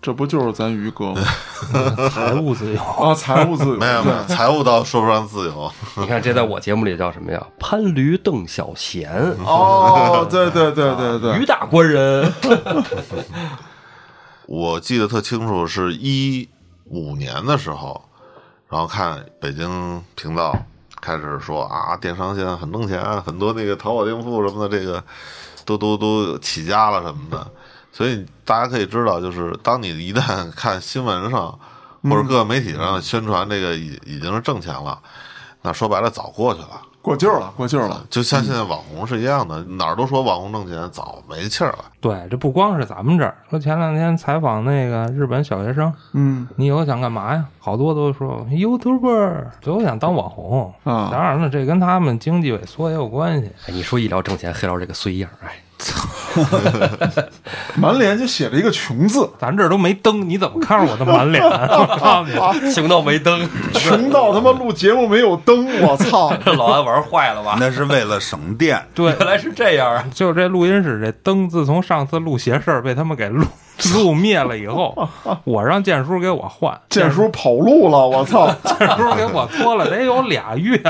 [0.00, 1.20] 这不就是咱于哥吗？
[2.10, 2.80] 财务自由。
[2.80, 5.70] 啊，财务自由，没有没有，财务倒说不上自由。
[5.96, 7.44] 你看这在我节目里叫什么呀？
[7.58, 9.10] 潘驴邓小闲，
[9.44, 12.32] 哦，对对对对对于，大官人。
[14.46, 16.48] 我记得特清楚，是一
[16.84, 18.00] 五年的时候，
[18.68, 20.56] 然后看北京频道
[21.00, 25.02] 开始说啊，电商现在很挣钱，很多那个淘宝店铺什么的，这个
[25.64, 27.46] 都都都起家了什么的。
[27.92, 31.58] 所以大家可以知道，就是当你一旦看新闻上
[32.02, 34.98] 或者各个媒体上宣传这个已已经是挣钱了，
[35.62, 36.82] 那说白了早过去了。
[37.00, 38.04] 过劲儿了，过劲儿了。
[38.10, 41.84] 就像现在网红是一样的，哪儿都说网红挣钱，早没气儿了。
[42.00, 43.34] 对，这不光是咱们这儿。
[43.48, 47.42] 说前两天采访那个日本小学生，嗯你以后想干嘛呀？
[47.58, 50.74] 好多都说 YouTuber，最后想当网红。
[50.84, 53.50] 啊当然了，这跟他们经济萎缩也有关系。
[53.66, 55.56] 哎，你说医疗挣钱，黑老师这个碎样，哎，
[57.76, 61.42] 满脸就写了一个穷字，咱这儿都没灯，你怎么看着我的满脸？
[61.44, 66.32] 我告诉你，穷到没灯，穷到他妈录节目没有灯，我操！
[66.44, 67.56] 这老安玩坏了吧？
[67.60, 68.84] 那是为了省电。
[68.94, 70.04] 对，原来是这样啊！
[70.12, 73.44] 就这录音室这灯，自从上次录邪事儿被他们给录
[73.94, 75.08] 录灭了以后，
[75.44, 78.46] 我让建叔给我换，建叔跑路了，我操！
[78.64, 80.80] 建叔给我拖了得有俩月。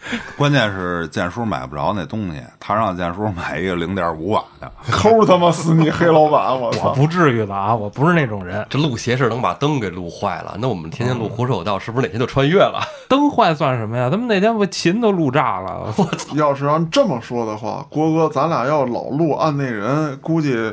[0.36, 4.70] 关键是建叔买不着那东西，他让建叔买一个零点五瓦的。
[4.90, 6.94] 抠他妈死你黑老板，我我操！
[6.94, 8.66] 不至于的啊，我不是那种人。
[8.70, 12.80] 这录鞋是能把灯给录坏了，那我们天天录胡说有道，是不是哪天就穿越了？
[13.08, 14.08] 灯坏算什么呀？
[14.10, 15.92] 他们那天不琴都录炸了。
[15.96, 20.72] 我操要是按这么说的话，郭哥，咱俩要老录按那人，估计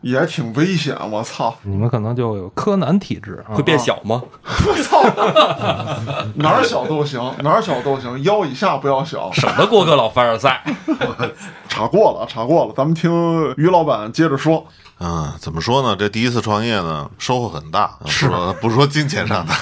[0.00, 0.96] 也挺危险。
[1.10, 1.54] 我操！
[1.62, 3.62] 你们可能就有柯南体质啊会。
[3.62, 4.22] 变小吗？
[4.66, 5.02] 我操
[6.34, 9.30] 哪儿小都行，哪儿小都行，腰以下不要小。
[9.32, 10.62] 省得郭哥老凡尔赛。
[11.68, 13.10] 查过了，查过了，咱们听
[13.56, 14.66] 于老板接着说。
[15.00, 15.94] 嗯，怎么说呢？
[15.94, 19.52] 这第一次创业呢，收获很大，是说不是说金钱上的，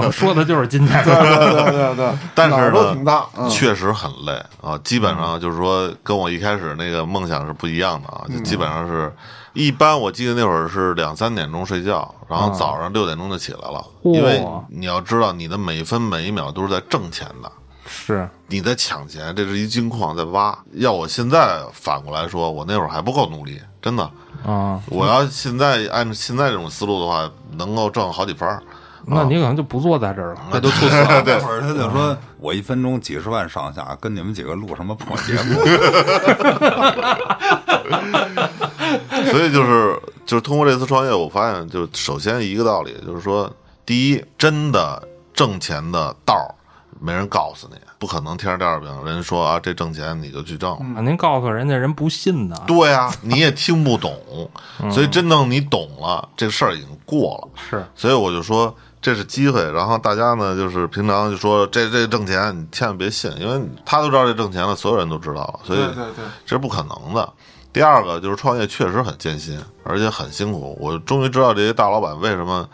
[0.00, 3.24] 我 说的就是金钱对对对对对，但是哪儿都呢挺大。
[3.36, 4.78] 嗯，确实很累啊。
[4.84, 9.12] 基本上就是说，跟我一开始那个梦想是不一样的啊，就基本上是。
[9.56, 17.50] 一般我记得那会儿是两三点钟睡觉，然后早上六点钟就起来了，因为你要知道，你的每分每一秒都是在挣钱的，
[17.88, 20.56] 是你在抢钱，这是一金矿在挖。
[20.74, 24.10] 要我现在反过来说，我那会儿还不够努力，真的。
[24.44, 28.62] 啊，我要现在按现在这种思路的话，能够挣好几番儿。
[29.06, 30.40] 那你可能就不坐在这儿了。
[30.50, 31.22] 那就猝死了。
[31.24, 35.60] 那会儿他就说：“我一分钟几十万上下，跟你们几个录什么破节目？
[39.30, 43.50] 所以就是就是通过这次创业，我发现就首先一个道理，就是说，
[43.84, 45.02] 第一，真的
[45.34, 46.54] 挣钱的道儿
[46.98, 50.72] 没人告诉你，不可能天上掉馅饼，人说啊这挣钱你就去挣。
[50.96, 52.56] 啊，您告诉人家人不信呢。
[52.66, 54.18] 对啊，你也听不懂，
[54.90, 57.60] 所以真正你懂了，这事儿已经过了。
[57.70, 67.30] 是，所以我就说这是机会，然后大家呢就是平常就说这这挣钱，你千万别信，因为他都知道这挣钱了，所有人都知道了，所以对对对，这是不可能的。
[67.76, 70.74] 第二个就是创业确实很艰辛，而且很辛苦。
[70.80, 72.66] 我终于知道这些大老板为什么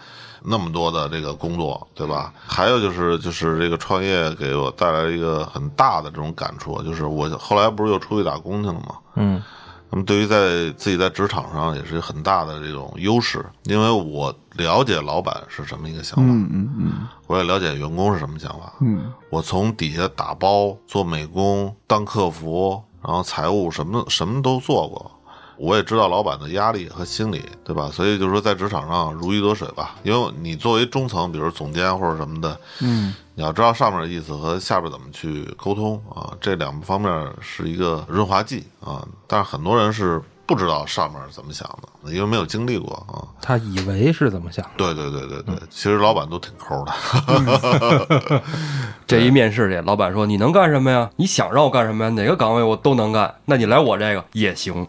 [0.44, 2.32] 那么多的这个工作，对吧？
[2.46, 8.94] 还有就是就是这个创业给我带来一个很大的这种感触，就是我后来不是又出去打工去了吗？
[9.16, 9.42] 嗯
[9.90, 16.92] 那么对于在自己在职场上也是很大的这种优势，因为我了解老板是什么一个想法，嗯嗯嗯
[17.26, 18.72] 我也了解员工是什么想法。
[18.80, 25.10] 嗯我从底下打包、做美工、当客服，然后财务什么什么都做过。
[25.58, 27.88] 我也知道老板的压力和心理，对吧？
[27.92, 29.94] 所以就是说，在职场上如鱼得水吧。
[30.02, 39.06] 因为你作为中层，比如总监或者什么的，嗯，你要知道上面的意思和下边怎么去沟通啊，这两方面是一个润滑剂啊。
[39.28, 43.24] 但是很多人是不知道上面怎么想的，因为没有经历过啊。
[43.40, 44.70] 他以为是怎么想的？
[44.76, 48.42] 对对对对对，其实老板都挺抠的。
[49.06, 51.08] 这一面试去，老板说：“你能干什么呀？
[51.16, 52.10] 你想让我干什么呀？
[52.10, 53.32] 哪个岗位我都能干。
[53.44, 54.86] 那你来我这个也行。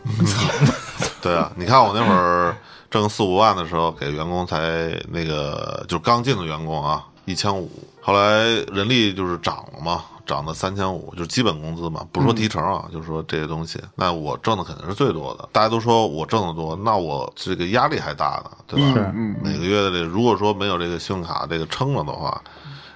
[1.22, 2.56] 对啊，你看我那会儿
[2.90, 7.70] 挣四五万的时候，给员工才那个就刚进的员工啊，一千五。
[8.02, 13.80] 后来人力就是涨了嘛，涨到三千五，就是基本工资嘛，不是说提成啊，就是说这些东西。
[13.96, 15.48] 那我挣的肯定是最多的。
[15.52, 18.94] 大家都说我挣的多，那我这个压力还大呢，对吧？
[18.94, 22.42] 是嗯每个月的这个，如果说没有这个信用卡这个撑了的话，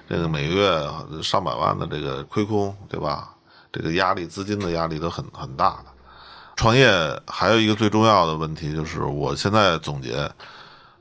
[0.08, 3.30] 这个每个月上百万的这个亏空，对吧？
[3.70, 5.84] 这个压力、资金的压力都很很大的。
[6.56, 6.90] 创业
[7.26, 10.28] 还有一个最重要的问题就是，我现在总结，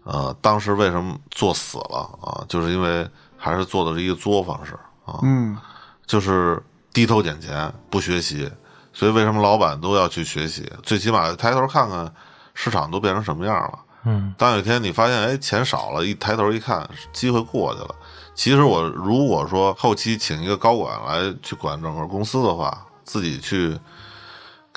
[0.10, 2.46] 呃，当时为什么做死了啊？
[2.48, 4.74] 就是因为还是做的是一个作坊式
[5.06, 5.58] 啊，嗯
[6.06, 8.50] 就是低头捡钱不学习，
[8.94, 10.72] 所以为什么老板都要去学习？
[10.82, 12.10] 最起码抬头看看
[12.54, 13.80] 市场都变成什么样了。
[14.06, 17.96] 嗯，当有一天你发现，哎，钱少了，一抬头一看，机会过去了。
[18.34, 23.78] 其实我如果说后期请一个高管来去管整个公司的话，自己去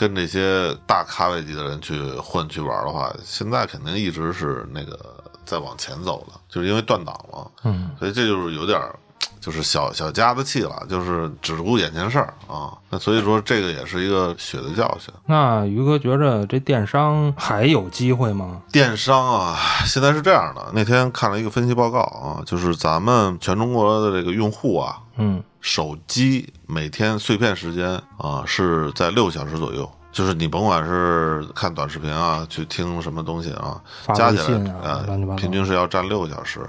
[0.01, 4.99] 跟这些大咖位级的人去混去玩的话，现在肯定一直是那个
[5.45, 7.51] 在往前走的，就是因为断档了。
[7.65, 8.99] 嗯，所以这就是有点儿。
[9.39, 12.77] 就是小小家子气了，就是只顾眼前事儿啊。
[12.91, 15.13] 那所以说，这个也是一个血的教训。
[15.25, 18.61] 那于哥觉着这电商还有机会吗？
[18.71, 20.71] 电商啊，现在是这样的。
[20.75, 29.91] 那天看了一个分析报告啊，就是咱们全中国的这个用户啊，嗯手机每天碎片时间啊是在六个小时左右。
[30.13, 35.05] 就是你甭管是看短视频啊，去听什么东西啊，发加起来呃
[35.37, 36.61] 平均是要占六个小时。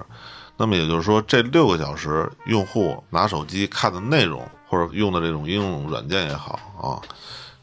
[0.57, 7.01] 那么也就是说，这六个小时用户拿手机看的内容，或者用的这种应用软件也好啊，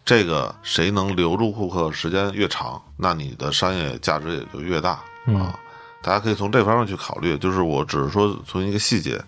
[0.05, 5.57] 这个谁能留住顾客时间越长，那你的商业价值也就越大啊。
[6.03, 7.39] 大家可以从这方面去考虑。
[7.39, 9.23] 就是我只是说从一个细节。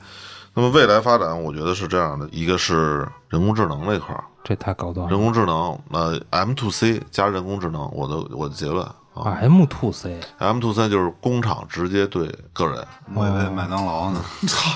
[0.55, 5.11] 那么未来发展，我觉得是这样的：一个是人工智能那块儿，这太高端了。
[5.11, 8.85] 人工智能，那，M to C 加人工智能，我的我的结论
[9.15, 9.31] 啊。
[9.41, 12.85] M to C，，M to C 就是工厂直接对个人，
[13.15, 14.21] 我以为麦当劳呢。
[14.49, 14.71] 操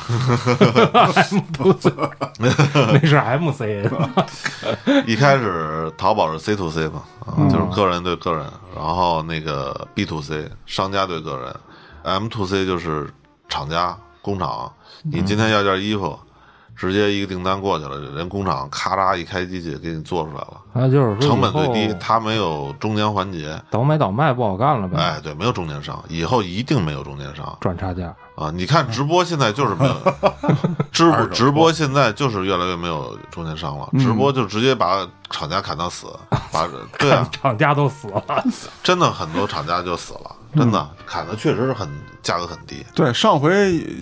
[1.32, 1.92] ，M to C，
[2.38, 2.48] 那
[3.04, 3.90] 是 MC，
[5.06, 8.46] 一开始淘宝是 C to C 嘛，啊，就是个人对个人，
[8.76, 11.56] 然后那个 B to C 商家对个人
[12.02, 13.12] ，M to C 就是
[13.48, 14.72] 厂家工厂，
[15.04, 16.18] 你今天要件衣服，
[16.74, 27.56] 直接一个订单过去了，人工厂咔嚓一开机器给你做出来了，那就是成本最低后，它没有中间环节，倒买倒卖不好干了呗，哎，对，没有中间商，以后一定没有中间商。
[27.60, 28.14] 赚差价。
[28.34, 29.94] 啊，你看直播现在就是没有，
[30.90, 36.08] 直播直播现在就是越来越没有中间商了，直播就直接把厂家砍到死，
[36.50, 36.66] 把
[36.98, 38.24] 对啊，厂家都死了，
[38.82, 41.88] 真的很多厂家就死了，真的砍的确实是很
[42.22, 43.50] 价格很低，对，上回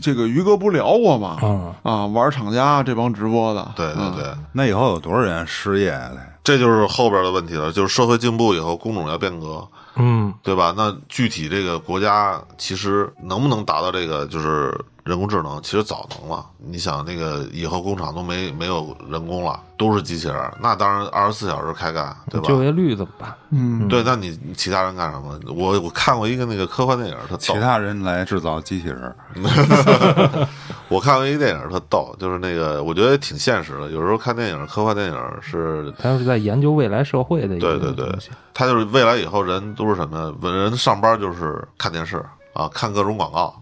[0.01, 1.39] 这个于哥不聊过吗？
[1.43, 6.19] 嗯啊，玩厂家这帮直播的，对对对，那以后有多少人失业嘞？
[6.45, 10.75] 这就是后边的问题了，就是社会进步以后，工种要变革，嗯，对吧？
[10.77, 15.61] 那具体这个国家其实能不能达到这个就是人工智能？
[15.63, 16.45] 其实早能了。
[16.59, 22.47] 你想，那个以后工厂都没没有人工了，都是机器人，那当然二十四小时开干，对吧？
[22.47, 23.35] 就业率怎么办？
[23.51, 25.39] 嗯，对，那你其他人干什么？
[25.55, 27.37] 我我看过一个那个科幻电影，特逗。
[27.39, 29.13] 其他人来制造机器人，
[30.89, 33.91] 我看过一个电影特逗，就是那个我觉得挺现实的。
[33.91, 40.51] 有时候看电影，科幻电影是，他是在研究未来社会的一个对对对东西。，他就是未来以后人都是什么呀？
[40.51, 43.55] 人上班就是看电视啊，看各种广告，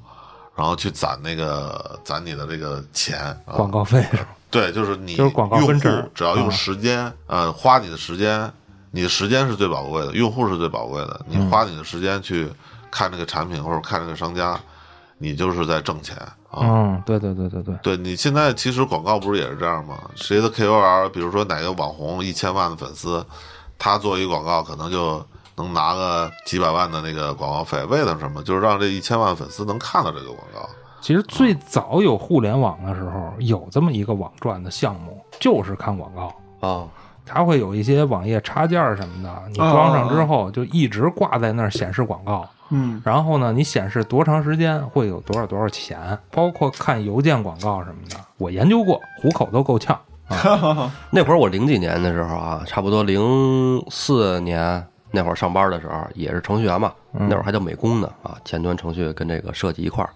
[0.61, 3.57] 然后去攒那个攒你的这个钱啊。
[3.57, 4.27] 广告费是吧？
[4.51, 8.53] 对，就是你就是广告用户分只要用啊时间，呃，花你的时间，
[8.91, 11.25] 你的时间是最宝贵的，用户是最宝贵的。
[11.27, 12.47] 你花你的时间去
[12.91, 14.61] 看这个产品或者看这个商家，
[15.17, 16.15] 你就是在挣钱
[16.51, 16.61] 啊。
[16.61, 19.99] 嗯，对对对对对，对你现在其实广告不是也是这样吗？
[20.15, 23.25] 谁的 KOL，比如说哪个网红一千万的粉丝，
[23.79, 25.25] 他做一广告可能就
[25.61, 28.43] 能拿个几百万的那个广告费，为了什么？
[28.43, 30.69] 就是让这一千万粉丝能看到这个广告。
[31.01, 36.69] 其实最早有互联网的时候，有这么一个网赚的项目，就是看广告。
[36.69, 36.87] 啊，
[37.25, 42.47] 它会有一些网页插件什么的，你装上之后就一直挂在那儿显示广告。
[42.69, 49.99] 嗯，然后呢，你显示多长时间会有多少多少钱，包括看邮件广告什么的，我研究过，虎口都够呛。
[51.11, 60.11] 那会儿我零几年的时候啊，差不多零四年那会儿上班的时候，也是程序员嘛，那会儿还叫美工呢啊，前端程序跟这个设计一块儿。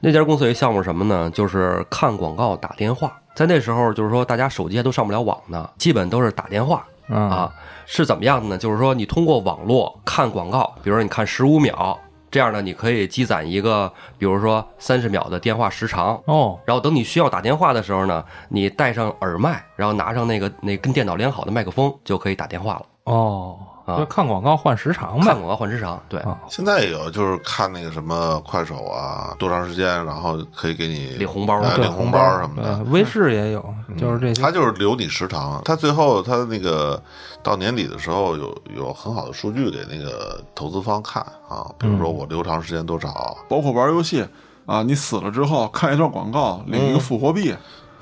[0.00, 1.30] 那家公司有一项目是什么呢？
[1.30, 3.16] 就是看广告打电话。
[3.34, 7.52] 在那时候，就是说大家手机还都上不了网呢，基本都是打电话啊啊。
[7.86, 8.58] 是怎么样的呢？
[8.58, 11.98] 就是说你通过网络看广告，比如说你看十五秒，
[12.30, 16.20] 这样呢，你可以积攒一个，比如说三十秒的电话时长。
[16.26, 22.82] 哦，然后等你需要打电话的时候呢，你戴上耳麦，然后拿上那个那跟电脑连好的麦克风，就可以打电话了。
[23.04, 23.98] 哦，啊。
[23.98, 25.26] 就看广告换时长呗。
[25.26, 26.38] 看广告换时长，对，啊。
[26.48, 31.60] 现在也有，就是看那个什么快手啊，多长时间，然后可以给你领红包。
[31.60, 32.76] 哎领红包什么的。
[32.76, 34.40] 对，微视也有，就是这些。
[34.40, 37.00] 它就是留你时长，他最后它那个
[37.42, 44.26] 到年底的时候有有很好的数据给那个投资方看啊，比如说我留长时间多少，包括玩游戏
[44.66, 47.54] 啊，你死了之后看一段广告，领一个复活币，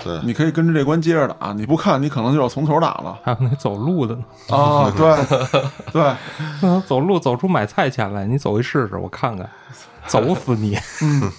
[0.03, 3.17] 对，你可以跟着这关接着打，你不看，你可能就要从头打了。
[3.23, 4.91] 还有那走路的呢，啊。
[4.97, 5.15] 对
[5.91, 9.49] 对，走路走出买菜钱来，你走一试试，我看看，
[10.07, 10.77] 走死你！
[11.01, 11.31] 嗯，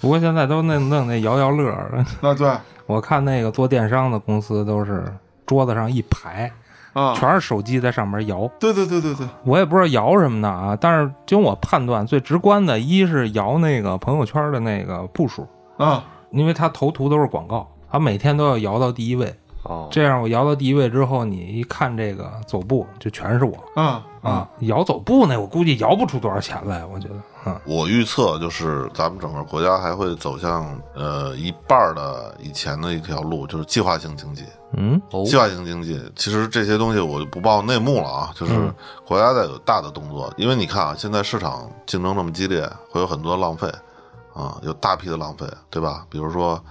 [0.00, 2.50] 不过现在都那弄那摇摇乐儿，那对。
[2.86, 5.04] 我看那个做电商的公司都是
[5.44, 6.50] 桌子上一排，
[6.94, 8.50] 啊，全是手机在上面摇。
[8.58, 15.46] 对对对对对，我也不知道摇什么的啊，但是经我判断，最直观的一是摇那个朋友圈的那个步数，
[15.76, 19.34] 啊，因为它头图都是广告，它每天都要摇到第一位。
[19.64, 24.48] 哦，这样我摇到第一位之后，你一看这个走步，就全是我啊啊。
[24.60, 27.60] 摇走步呢，我估计摇不出多少钱来，我觉得啊。
[27.66, 34.44] 我预测就是咱们整个国家还会走向呃一半儿的以前的一条路，就是计划性经济。
[34.74, 38.52] 嗯哦计划性经济，其实这些东西我就不报内幕了啊，就是
[39.04, 43.68] 国家在有大的动作，因为你看啊，现在市场竞争这么激烈，会有很多浪费
[44.34, 46.06] 啊，有大批的浪费，对吧？
[46.08, 46.62] 比如说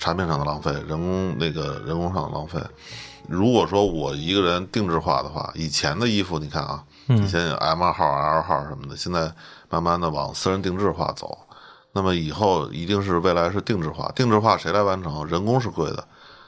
[0.00, 2.58] 产品上的浪费，人工那个人工上的浪费。
[3.28, 9.30] 如果说我一个人定制化的话，以前的衣服你看啊，以前有 M 二号、L 号什么的，现在
[9.68, 11.38] 慢慢的往私人定制化走。
[11.92, 15.24] 那么以后一定是未来是定制化，定制化谁来完成？
[15.26, 16.02] 人工是贵的，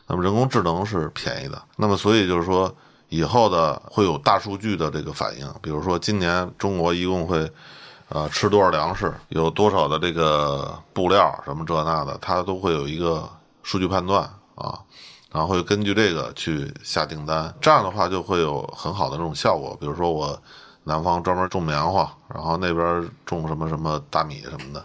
[0.06, 1.62] 那么人工智能是便宜的。
[1.76, 2.74] 那么所以就是说，
[3.10, 7.48] 以后的会有大数据的这个反应，比如说今年中国一共会。
[8.14, 13.26] 呃，吃多少粮食，有多少的这个布料，什么这那的，它都会有一个
[13.62, 14.22] 数据判断
[14.54, 14.78] 啊，
[15.30, 19.76] 然后会根据这个去下订单，这样的话就会有很好的这种效果。
[19.80, 20.38] 比如说我
[20.84, 24.84] 南方专门种棉花，然后那边种什么什么大米什么的，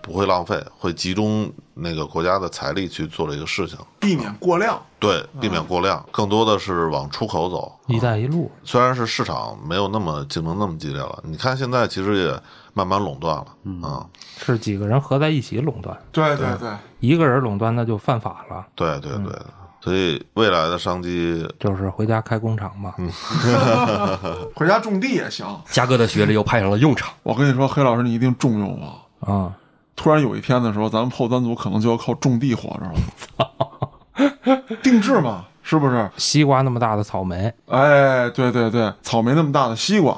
[0.00, 4.80] 不会浪费，会集中那个国家的财力去做这个事情，避免过量。
[5.00, 7.76] 对，避免过量，更多的是往出口走。
[7.88, 12.42] 一带一路虽然是市场没有那么竞争那么激烈了，你看现在其实也
[12.74, 14.06] 慢慢垄断了，啊，
[14.38, 16.70] 是几个人合在一起垄断，对对对，
[17.00, 18.66] 一个人垄断那就犯法了。
[18.74, 19.32] 对对对，
[19.80, 22.94] 所以未来的商机，就是回家开工厂吧。
[24.54, 25.46] 回家种地也行。
[25.66, 27.12] 嘉哥的学历又派上了用场。
[27.22, 29.32] 我跟你说，黑老师，你一定重用我。
[29.32, 29.52] 啊，
[29.94, 34.62] 突然有一天的时候，咱们后端组可能就要靠种地活着了。
[34.82, 36.10] 定制嘛，是不是？
[36.16, 40.16] 西瓜那么大的草莓，哎，对对对，草莓那么大的西瓜，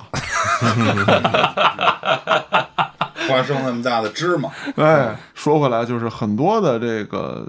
[3.28, 7.46] 花生那么大的芝麻，哎，说回来就是很多的这个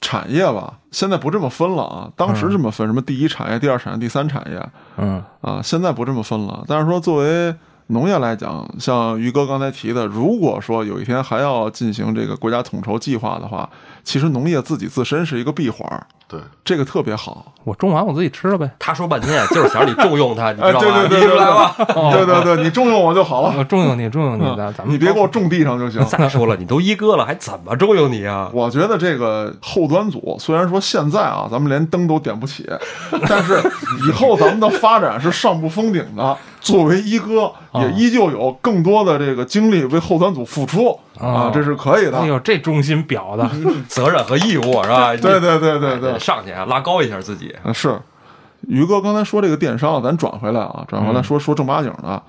[0.00, 2.10] 产业吧，现在不这么分了啊。
[2.16, 4.60] 当时这么分，什么第一产业、第二产业、第三产业
[4.96, 6.64] 嗯，啊，现在不这么分了。
[6.66, 7.54] 但是说作为
[7.88, 13.68] 农业来讲，像于哥刚才提的，如果说有一天还要进行这个国家统筹计划的话，
[14.06, 17.52] 其实农业自己自身是一个闭环儿，对，这个特别好。
[17.64, 18.70] 我种完我自己吃了呗。
[18.78, 21.08] 他说半天就是想让你重用他， 你知哎，道吗？
[21.08, 21.20] 对对？
[21.26, 26.04] 对对对，你重用我就好了，我重用你，重用你的，咱们你别给我种地上就行。
[26.06, 28.48] 再说了，你都一哥了，还怎么重用你啊？
[28.54, 32.64] 我觉得这个后端组虽然说现在啊，咱们连灯都点不起，
[33.28, 33.60] 但是
[34.08, 36.38] 以后咱们的发展是上不封顶的。
[36.74, 42.26] 作为一哥，也依旧有更多的这个精力为后端组付出啊啊，这是可以的哎。
[42.26, 43.48] 呦，这忠心表的，
[43.88, 45.14] 责任和义务是吧？
[45.16, 47.54] 对对对对对，上去啊，拉高一下自己。
[47.62, 47.96] 啊是。
[48.66, 52.20] 于哥刚才说这个电商，咱转回来啊，转回来说说正八经的。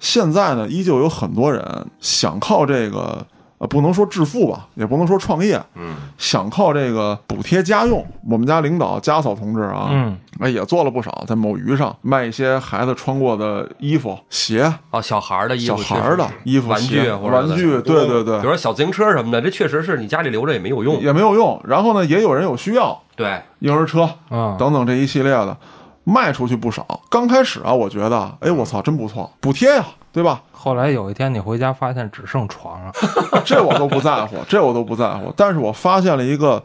[0.00, 1.62] 现在呢，依旧有很多人
[2.00, 3.24] 想靠这个，
[3.58, 8.04] 呃，不能说致富吧，也不能说创业，嗯，想靠这个补贴家用。
[8.28, 21.00] 我们家领导家嫂同志啊，嗯，哎，也做了不少，在某鱼上卖一些孩子穿过的衣服、鞋、啊，小孩儿的衣小服，孩儿的衣服、玩具鞋或者玩具，对对对比如，说小自行车什么的，这确实是你家里留着也没有用。
[21.00, 21.60] 也没有用。
[21.64, 25.56] 然后呢，也有人有需要，对，婴儿车啊，等等这一系列的，
[26.04, 26.86] 卖出去不少。
[27.10, 30.40] 刚开始啊，我觉得，哎，我操，真不错，补贴呀，对吧？
[30.52, 32.92] 后来有一天你回家发现只剩床了，
[33.44, 35.32] 这我都不在乎， 这我都不在乎。
[35.36, 36.62] 但是我发现了一个，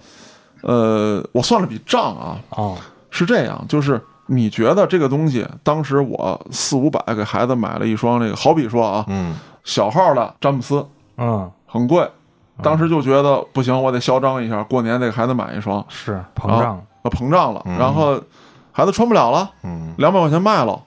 [0.62, 2.78] 呃，我算了笔账啊，哦，
[3.10, 10.86] 是这样，就是你觉得这个东西，当时我四五百给孩子买了一双这个，好比说啊，嗯，小号的詹姆斯
[11.18, 12.10] 嗯，很贵，
[12.64, 16.78] 当时就觉得不行，我得嚣张一下，过年得给孩子买一双，是膨胀。
[16.78, 17.78] 啊，呃膨胀了，嗯。
[17.78, 18.18] 然后
[18.80, 19.94] 孩子穿不了了，嗯。
[19.98, 20.80] 两百块钱卖了，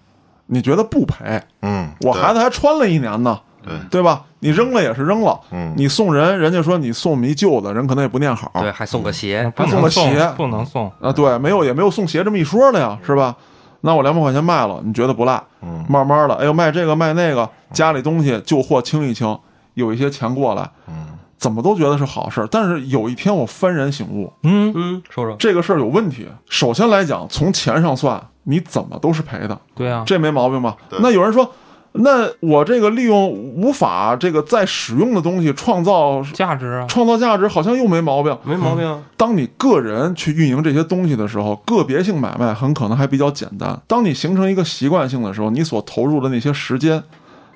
[0.46, 1.42] 你觉得不赔？
[1.60, 4.22] 嗯，我孩子还穿了一年呢，对，对吧？
[4.40, 5.74] 你扔了也是扔了，嗯。
[5.76, 13.36] 你送人，人家说你送我们一旧的，人可能也不念好，对，还送个鞋，不还送个鞋，不能送，啊，对，没有也没有送鞋这么一说的呀，是吧？
[13.82, 15.42] 那我两百块钱卖了，你觉得不赖？
[15.60, 15.84] 嗯。
[15.88, 19.38] 慢慢的，哎呦，卖这个卖那个，家里东西旧货清一清，
[19.74, 21.11] 有一些钱过来，嗯
[21.42, 22.46] 怎么都觉得是好事儿。
[22.48, 26.28] 但是有一天我幡然醒悟，嗯，嗯，说说，这个事儿有问题。
[26.48, 30.76] 首先来讲，从钱上算，你怎么都是赔的，对啊，这没毛病吧？
[31.00, 31.52] 那有人说，
[31.94, 38.38] 那我这个利用无法这个再使用的东西创造价值啊，创造价值，好像又没毛病。
[38.44, 39.02] 没毛病啊。
[39.16, 43.76] 当你个人去运营这些东西的时候，个别性买卖很可能还比较简单。
[43.88, 47.02] 当你形成一个习惯性的时候，你所投入的那些时间、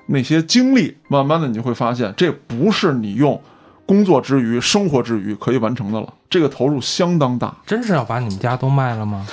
[0.07, 3.41] 那些精力，慢慢的你就会发现，这不是你用
[3.87, 6.13] 工作之余、生活之余可以完成的了。
[6.29, 9.25] 这个投入相当大，真是要把你们家都卖了吗？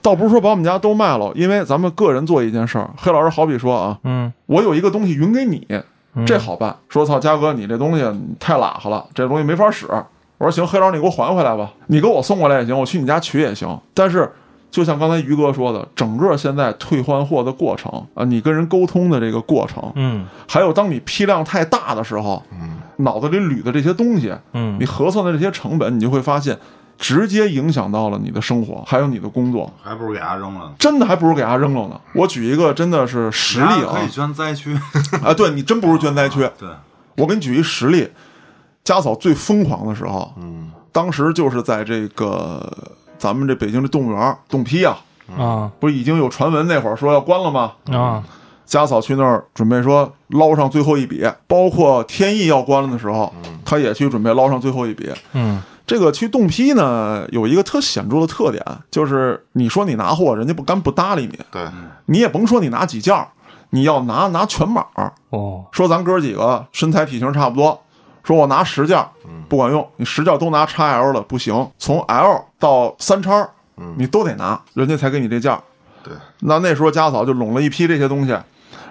[0.00, 2.88] 倒不是说把我们家都卖了，因为咱们个人做一件事儿。
[2.96, 5.66] 黑老师好比说啊，嗯，我有一个东西匀给你，
[6.14, 6.74] 嗯这好办。
[6.88, 8.04] 说操，嘉哥，你这东西
[8.38, 9.86] 太拉哈了，这东西没法使。
[10.38, 13.78] 我说行，黑老师你给我还回来吧，你给我送过来也行，我去你家取也行。
[13.92, 14.32] 但是
[14.70, 26.56] 就像刚才于哥说的，整个现在退换货的过程啊，你跟人沟通的这个过程，嗯还有当你批量太大的时候，嗯脑子里捋的这些东西，嗯你核算的这些成本，你就会发现，
[26.98, 29.72] 直接影响到了你的生活，还有你的工作。
[29.82, 30.72] 还不如给它扔了呢。
[30.78, 32.00] 真的还不如给它扔了呢。
[32.14, 34.78] 我举一个真的是实例啊可以捐灾区。
[35.24, 36.40] 啊，对你真不如捐灾区。
[36.58, 36.68] 对，
[37.16, 38.08] 我给你举一实例，
[38.84, 42.68] 家嫂最疯狂的时候，嗯当时就是在这个
[43.20, 44.98] 咱们这北京这动物园冻批啊，
[45.38, 45.70] 啊。
[45.78, 47.72] 不是已经有传闻那会儿说要关了吗？
[47.92, 48.24] 啊。
[48.64, 53.32] 家嫂去那儿准备说捞上最后一笔，包括天意要关了的时候，
[53.64, 55.12] 他也去准备捞上最后一笔。
[55.34, 55.60] 嗯。
[55.86, 61.62] 这个去冻批呢，有一个特显著的特点，就是你说你拿货，人家不干不搭理你，对，
[62.06, 63.26] 你也甭说你拿几件儿，
[63.70, 65.12] 你要拿拿全码儿。
[65.30, 65.64] 哦。
[65.72, 67.82] 说咱哥几个身材体型差不多，
[68.30, 69.08] 说我拿十件儿
[69.48, 73.48] 不管用，你十件都拿 XL 的不行，从 L 到三叉，
[73.96, 75.58] 你都得拿，人家才给你这件。
[76.04, 78.38] 对，那那时候家嫂就拢了一批这些东西，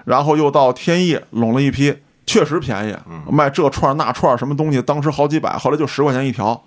[0.03, 2.93] 然后又到天意拢了一批，确实便宜，
[3.31, 6.61] 卖这串那串什么东西，当时好几百，后来就十块钱一条，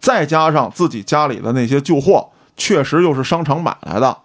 [0.00, 4.16] 再加上自己家里的那些旧货，确实又是商场买来的，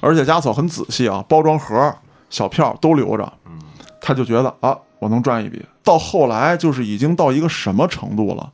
[0.00, 1.94] 而且家嫂很仔细啊，包装盒、
[2.30, 3.30] 小票都留着，
[4.00, 5.60] 他就觉得啊，我能赚一笔。
[5.82, 8.48] 到后来就是已经到一个什么程度了，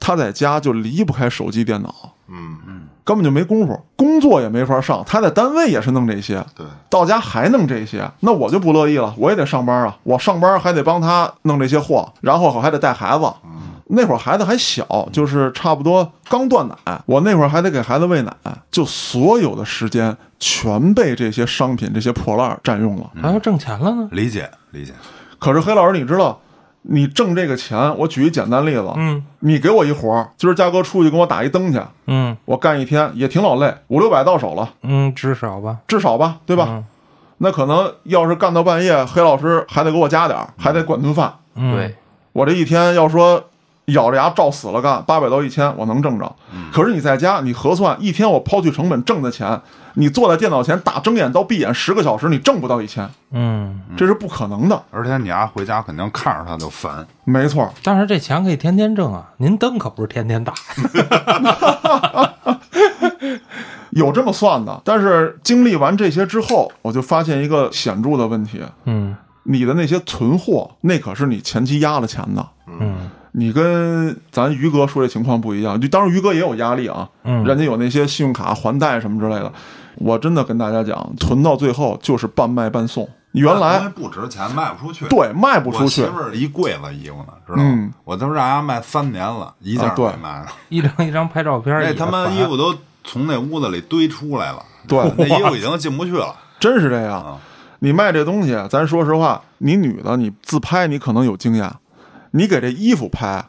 [0.00, 1.94] 他在家就离不开手机、电脑，
[2.28, 5.04] 嗯嗯，根本就没工夫，工作也没法上。
[5.06, 13.24] 他在单位也是弄这些，对，到家还弄这些，那我就不乐意了，我也得上班啊，我上班还得帮他弄这些货，然后我还得带孩子。
[13.94, 18.34] 那会儿孩子还小，就是差不多刚断奶，我那会儿还得给孩子喂奶，
[18.70, 23.10] 就所有的时间全被这些商品、这些破烂占用了。
[23.20, 24.08] 还要挣钱了呢。
[24.10, 24.94] 理解理解，
[25.42, 26.38] 可是黑老师，你知道，
[26.82, 29.24] 你挣这个钱，我举一简单例子，嗯。
[29.40, 32.36] 你给我一活儿，今儿嘉哥出去给我打一灯去，嗯。
[32.44, 36.66] 我干一天也挺老累，五六百到手了，嗯，至少吧，至少吧，对吧？
[36.68, 36.84] 嗯。
[37.38, 41.34] 那可能要是干到半夜，黑老师还得给我加点儿，还得管顿饭。
[41.56, 41.74] 嗯。
[41.74, 41.96] 对，
[42.32, 43.42] 我这一天要说
[43.86, 46.32] 咬着牙照死了干，八百到一千我能挣着。
[46.72, 49.60] 可是你在家，你核算一天我抛去成本挣的钱，
[49.94, 54.82] 你坐在电脑前打睁眼到闭眼十个小时，你挣不到一千，嗯，这是不可能的。
[54.90, 60.54] 而且你丫回家肯定看着他就烦，没错，但是这钱可以天天挣啊，您灯可不是天天打。
[63.90, 64.80] 有这么算的。
[64.84, 69.14] 但是经历完这些之后，我就发现一个显著的问题：嗯
[69.44, 72.46] 你的那些存货，那可是你前期压了钱的。
[72.66, 79.52] 嗯你跟咱于哥说这情况不一样，就当然于哥也有压力啊，嗯人家有那些信用卡还贷什么之类的。
[79.96, 83.08] 我真的跟大家讲，囤到最后就是半卖半送。
[83.32, 85.06] 原来不值钱，卖不出去。
[85.08, 87.64] 对卖不出去我媳妇，儿一柜子衣服呢，知道吗？
[87.64, 90.46] 嗯我都让人家卖三年了，一件没卖呢。
[90.68, 96.34] 一张一张拍照片儿也那他妈衣服都从那屋子里堆出来了， 对那衣服已经进不去了。
[96.60, 97.38] 真是这样啊。
[97.78, 101.72] 你卖这东西，咱说实话，你女的你自拍你可能有经验，
[102.32, 103.42] 你给这衣服拍，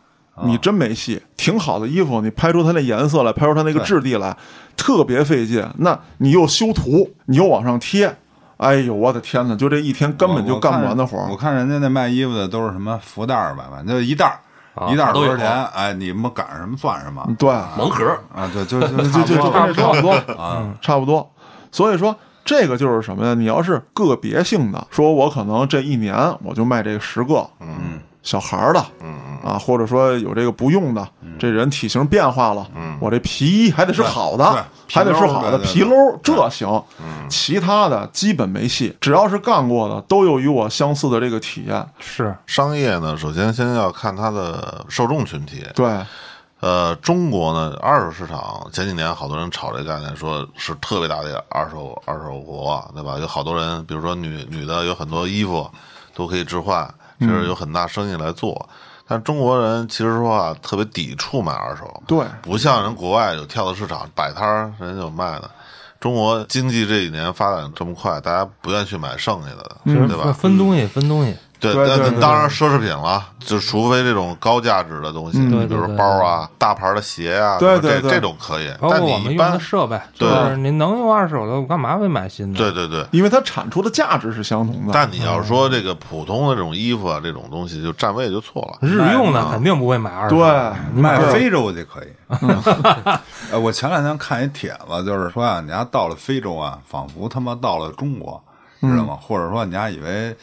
[0.46, 1.22] 你真没戏。
[1.36, 4.36] 挺好的衣服，你拍出它那颜色来，拍出它那个质地来，
[4.78, 5.66] 特别费劲。
[5.78, 8.16] 那你又修图，你又往上贴，
[8.58, 9.56] 哎呦我的天哪！
[9.56, 11.28] 就这一天根本就干不完的活儿。
[11.30, 15.66] 我看人家那卖衣服的都是什么福袋儿吧，反正就一袋儿，一袋儿多少钱？
[15.74, 18.50] 哎，你们赶上什么算什么对，盲盒，啊？
[18.54, 20.12] 对，就就 就就就差不多跟这差不多，
[20.42, 20.74] 啊。
[20.82, 21.32] 差不多。
[21.72, 22.16] 所以说，
[22.46, 23.34] 这个就是什么呀？
[23.34, 31.08] 你要是个别性的，说我可能这一年我就卖这十个，嗯，小孩儿的，嗯啊，或者说有这个不用的，
[31.38, 32.66] 这人体型变化了，
[33.00, 36.84] 我这皮衣还得是好的，还得是好的皮褛皮褛，这行。
[37.30, 41.86] 其他的基本没戏，只要是干过的，都有与我相似的这个体验。
[42.00, 45.66] 是商业呢，首先先要看它的受众群体。
[45.74, 46.00] 对，
[46.60, 53.18] 呃，中国呢，二手市场前几年好多人炒这个概念，说是特别大的二手二手国，对吧？
[53.20, 55.68] 有好多人，比如说女女的有很多衣服
[56.14, 56.88] 都可以置换，
[57.20, 58.70] 这是有很大生意来做。
[59.06, 65.52] 但中国人其实说话特别抵触买二手，对，不像人国外有跳蚤市场摆摊儿，人家有卖的。
[66.00, 70.32] 中国经济这几年发展这么快，大家不愿意去买剩下的，就是对吧？
[70.34, 71.36] 分东西分东西，
[71.72, 78.70] 对，那对对对当然奢侈品了，就除非这种高价值的东西，嗯对对比如说包啊、大牌的鞋啊，对对对这这种可以。
[78.80, 82.58] 包括但我们用你一般的设备，就对是你能用二手的，我干嘛非买新的？
[82.60, 83.06] 对对对。
[83.12, 84.92] 因为它产出的价值是相同的。
[84.94, 88.88] 但你要说这个普通的这种衣服啊，这种东西就站位就错了。
[88.88, 90.36] 日用的肯定不会买二手。
[90.36, 92.08] 对，卖对非洲去可以。
[93.52, 98.42] 呃，我前两天看一帖子，就是说啊，你家到了非洲啊，仿佛他妈到了中国，
[98.82, 99.18] 知道吗？
[99.22, 100.36] 或者说你家以为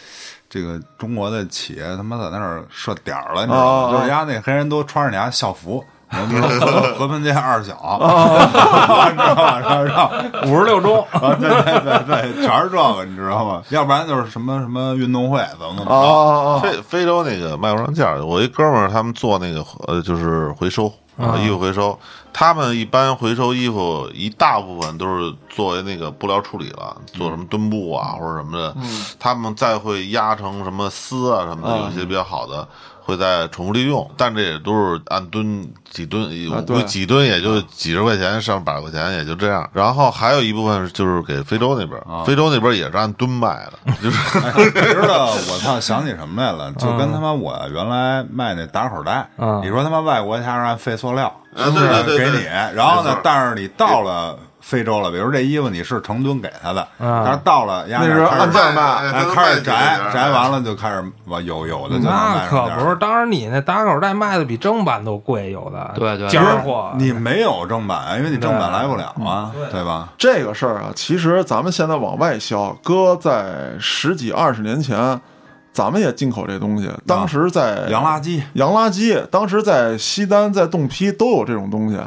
[0.51, 3.93] 这个中国的企业他妈在那儿设点儿了，你知道哦吗？
[3.93, 5.83] 就是人家那黑人都穿着你家校服。
[6.11, 7.73] 和和平街二小，
[8.03, 9.61] 你知道吧？
[9.61, 10.11] 然后
[10.51, 13.63] 五十六中， 啊，对对对对，全是这个，你知道吗？
[13.69, 16.61] 要不然就是什么什么运动会怎么怎么啊着。
[16.63, 21.99] 非非洲那个卖不上价，我一哥们儿他们做那个呃，就是回收啊，衣服回收。
[22.33, 28.77] 他们一般回收衣服，一大部分都是作为那个布料处理了，做什么墩布啊或者什么的。
[29.19, 32.67] 他们再会压成什么丝啊什么的，有一些比较好的，
[33.11, 36.31] 会再重复利用，但这也都是按吨几吨，
[36.87, 39.69] 几吨也就几十块钱上百块钱，也就这样。
[39.73, 46.73] 然后还有一部分就是给非洲那边，非洲那边也是按吨卖的，就是哎你知道我操想起什么来了？
[46.73, 52.45] 就跟他妈我原来卖那打口袋，嗯你说他妈外国他是按废塑料，啊对对对对给你，
[52.75, 70.09] 然后，呢但是你到了非洲了，比如这衣服你是成吨给他的，嗯但是到了丫那是开始按价卖哎哎，开始摘，摘完了就开始往有有的就能那可不是，当然你那打口袋卖的比正版都贵，有的对对尖儿货，你没有正版啊，因为你正版来不了啊，对吧？
[70.19, 75.21] 这个事儿啊，其实咱们现在往外销，搁在十几二十年前，
[75.73, 76.91] 咱们也进口这东西。
[77.07, 81.99] 当时在洋垃圾，洋垃圾，当时在西单、在洞批都有这种东西，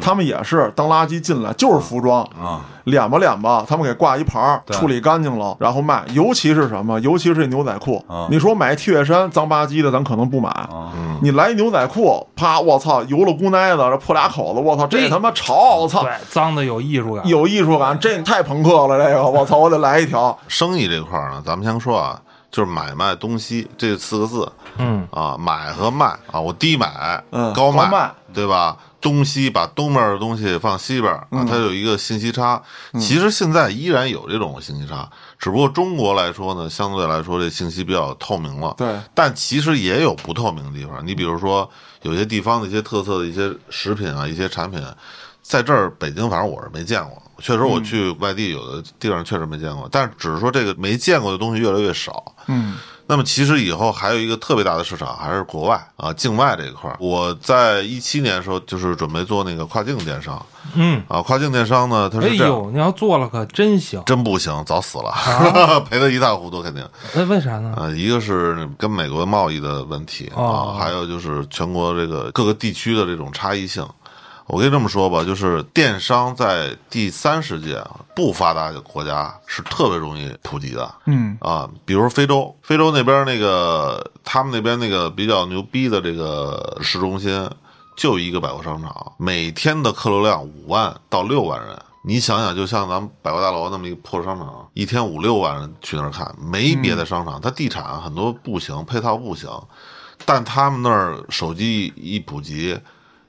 [0.00, 2.22] 他们也是当垃圾进来，就是服装。
[2.40, 6.02] 啊，敛吧敛吧，他们给挂一盘儿，处理干净了，然后卖。
[6.12, 6.98] 尤其是什么？
[7.00, 8.02] 尤其是这牛仔裤。
[8.08, 10.48] 啊，你说买 T 恤衫脏吧唧的，咱可能不买。
[10.48, 10.90] 啊，
[11.22, 20.36] 你来一牛仔裤，啪，我操，油了咕奶的，这破俩口子，我操，这他妈潮，我操，对脏的有艺术感，有艺术感，这太朋克了，这个，我操，我得来一条。
[20.48, 22.18] 生意这块儿呢，咱们先说啊，
[22.50, 28.76] 就是买卖东西这四个字嗯，啊，买和卖啊，我低买，嗯高高卖对吧？
[29.00, 32.62] 东西把东边的东西放西边它有一个信息差。
[32.98, 38.74] 其实现在依然有这种信息差，只不过中国来说呢，相对来说这信息比较透明了。
[38.76, 41.04] 对，但其实也有不透明的地方。
[41.06, 41.68] 你比如说，
[42.02, 44.78] 有些地方的一些特色的一些食品啊，一些产品，
[45.50, 47.20] 在这儿北京反正我是没见过。
[47.40, 52.22] 确实，我去外地有的地方确实没见过，但是只是说这个没见过的东西越来越少。
[52.46, 52.76] 嗯，
[53.06, 56.96] 那么其实以后还有一个特别大的市场，还是国外啊，境外这一块儿。
[57.00, 60.40] 我在一七年的时候，就是准备做那个跨境电商
[60.74, 66.86] 嗯，啊，跨境电商呢，它哎呦，你要做了可真行，真不行，早死了，啊 赔得一塌糊涂，肯定。
[67.14, 67.74] 那，为啥呢？
[67.74, 73.82] 啊，一个是跟美国贸易的问题哦啊，还有就是全国这个各个地区的这种差异性。
[74.50, 80.92] 我跟你这么说吧，就是电商在第三世界啊不发达的国家是特别容易普及的。
[81.06, 87.48] 嗯啊，比如非洲，非洲那边那个他们那边那个比较牛逼的这个市中心，
[87.96, 91.78] 就一个百货商场，每天的客流量五万到六万人。
[92.02, 99.48] 你想想，就像咱们百货大楼那么一个破商场，一天五六万人去那儿看，没别的商场，它地产很多不行，配套不行，
[100.24, 102.76] 但他们那儿手机一普及，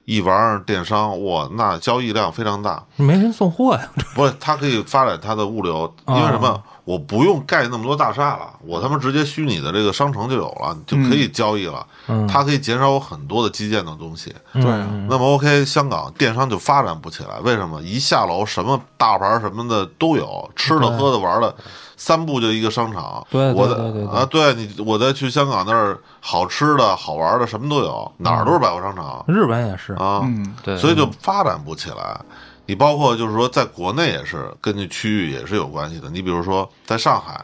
[0.06, 2.84] 一玩儿电商，哇，那交易量非常大。
[2.96, 6.62] 没人送货呀，不是，它可以发展它的物流，因为什么？
[6.84, 11.86] 我不用盖那么多大厦了，我他妈直接虚拟的这个商城就有了，就可以交易了。
[12.08, 14.34] 嗯它可以减少我很多的基建的东西。
[14.54, 17.80] 对嗯那么 OK，香港电商就发展不起来，为什么？
[17.84, 21.56] 一下楼什么大牌什么的都有，吃的、喝的、玩的，
[22.02, 23.24] 三步就一个商场。
[23.30, 30.22] 对对我啊，对你，我再去香港那儿，好吃的好玩的什么都有，哪儿都是百货商场日本也是，啊。
[30.24, 32.20] 嗯对，所以就发展不起来。
[32.66, 36.10] 你包括就是说，在国内也是根据区域也是有关系的。
[36.10, 37.40] 你比如说，在上海，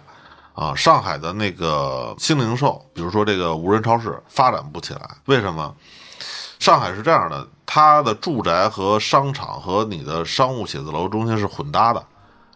[0.55, 5.71] 啊，上海的那个新零售，比如说这个无人超市发展不起来，为什么？
[6.57, 12.03] 上海是这样的，它的住宅和商场和你的商务写字楼中心是混搭的。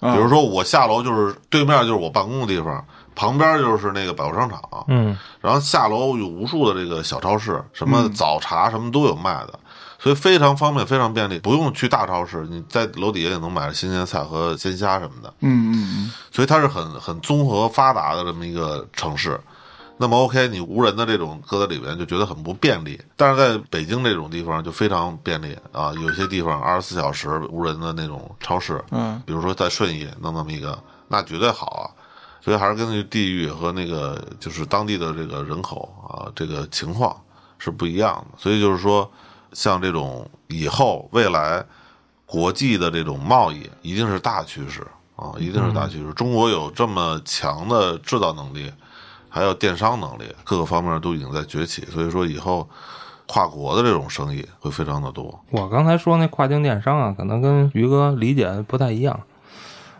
[0.01, 0.13] 啊。
[0.13, 2.85] 比如说，我下楼就是对面就是我办公的地方，
[3.15, 9.59] 旁边就是那个百货商场，嗯，然后下楼有无数的这个小超市，什么早茶什么都有卖的，
[9.97, 16.11] 所以非常方便，非常便利，不用去大超市，你在楼底下也能买新鲜菜和鲜虾什么的，嗯嗯。
[16.31, 19.39] 所以它是很很综合发达的这么一个城市。
[20.01, 30.77] 那么 OK，你无人的这种搁在里边就觉得很不便利，但是在北京这种地方就非常便利啊，有些地方二十四小时无人的那种超市，嗯比如说在顺义弄那么一个，
[31.07, 31.85] 那绝对好啊。
[32.43, 37.15] 所以还是根据地域和那个就是当地的这个人口啊，这个情况
[37.59, 38.39] 是不一样的。
[38.39, 39.07] 所以就是说，
[39.53, 41.63] 像这种以后未来
[42.25, 44.81] 国际的这种贸易一定是大趋势
[45.15, 46.11] 啊，一定是大趋势。
[46.15, 48.73] 中国有这么强的制造能力，
[49.31, 51.83] 还有电商能力，各个方面都已经在崛起。
[51.85, 52.67] 所以说以后
[53.25, 55.39] 跨国的这种生意会非常的多。
[55.49, 59.19] 我刚才说那跨境电商啊，可能跟于哥理解不太一样。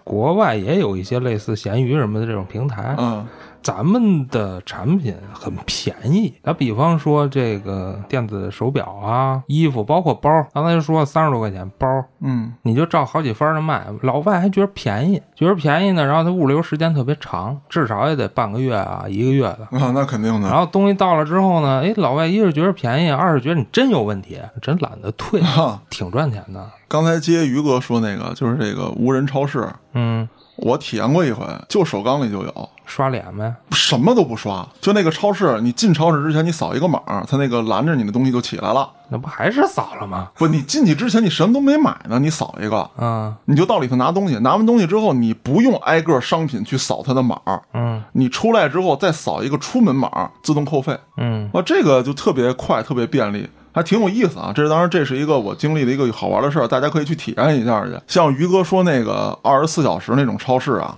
[0.04, 3.26] 国外也有一些类似闲鱼什么的这种平台，嗯
[3.62, 6.34] 咱们的产品很便宜。
[6.42, 11.88] 打比方说这个电子手表啊、衣服，包括包，刚才说三十多块钱包，
[12.22, 19.68] 嗯你就照好几番的卖，老外还觉得便宜，觉得便宜呢，然后它物流时间特别长，至少也得半个月啊、一个月的。
[19.78, 25.80] 啊，那肯定的然后东西到了之后呢，哎，老外一是觉得便宜，二是觉得你真有问题，真懒得退，哈。
[25.90, 26.70] 挺赚钱的。
[26.88, 30.28] 刚才接于哥说那个，就是这个无人超市，嗯
[30.62, 33.54] 我体验过一回，就首钢里就有，刷脸呗。
[33.72, 38.90] 什么都不刷，就那个超市，你进超市之前你扫一个码，它那个拦着你的东西就起来了。
[39.10, 40.30] 那不还是扫了吗？
[40.38, 47.40] 不，你进去之前你什么都没买呢，你扫一个，嗯你就到里头拿东西，拿完东西之后，你不用挨个商品去扫它的码，
[47.74, 50.98] 嗯你出来之后再扫一个出门码，自动扣费。
[51.18, 54.52] 嗯啊，这个就特别快，特别便利，还挺有意思啊。
[54.56, 57.98] 这是当然，这是一个我经历的一个好玩的事儿，大家可以去体验一下去。
[58.08, 60.98] 像于哥说那个二十四小时那种超市啊，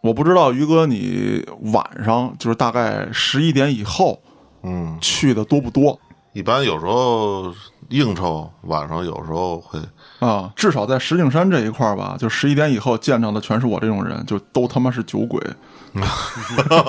[0.00, 4.20] 我不知道于哥你晚上就是大概十一点以后
[4.62, 5.98] 嗯，去的多不多
[6.32, 7.52] 一般有时候
[7.88, 9.80] 应酬，晚上有时候会，
[10.20, 10.52] 啊？
[10.54, 15.40] 至少在石景山这一块儿吧，就十一点以后见着的全是我这种人，就都他妈是酒鬼。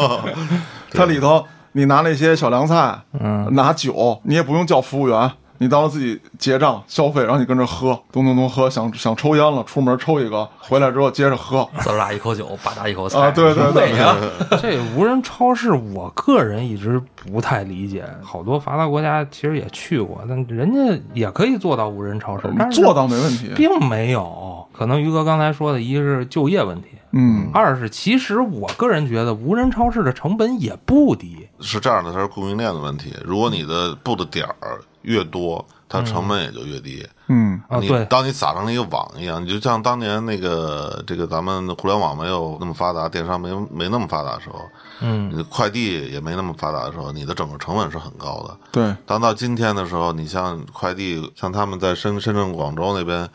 [0.92, 1.44] 它里头
[1.74, 13.92] 你拿那些小凉菜，嗯，拿酒，你也不用叫服务员，你到时候自己结账消费，然后你跟着喝，咚咚咚喝，想想抽烟了，出门抽一个，回来之后接着喝 滋啦一口酒，吧嗒一口菜啊，对对对！
[14.62, 18.06] 这无人超市，我个人一直不太理解。
[18.24, 23.52] 好多发达国家其实也去过，但人家也可以做到无人超市，但是做到没问题。
[23.56, 24.66] 并没有。
[24.72, 31.48] 可能于哥刚才说的，一是就业问题，嗯，二是其实我个人觉得无人超市的成本也不低。
[31.60, 33.14] 是这样的，它是供应链的问题。
[33.24, 37.06] 如果你的布的点儿越多，它成本也就越低。
[37.28, 44.60] 嗯啊，对，你当你撒成一个网一样，你就像当年那个这个咱们互联网没有那么发达，电商没没那么发达的时候，
[45.02, 48.58] 嗯你的快递也没那么发达的时候，你的整个成本是很高的。
[48.72, 53.28] 对，当到今天的时候，你像快递，像他们在深深圳、广州那边，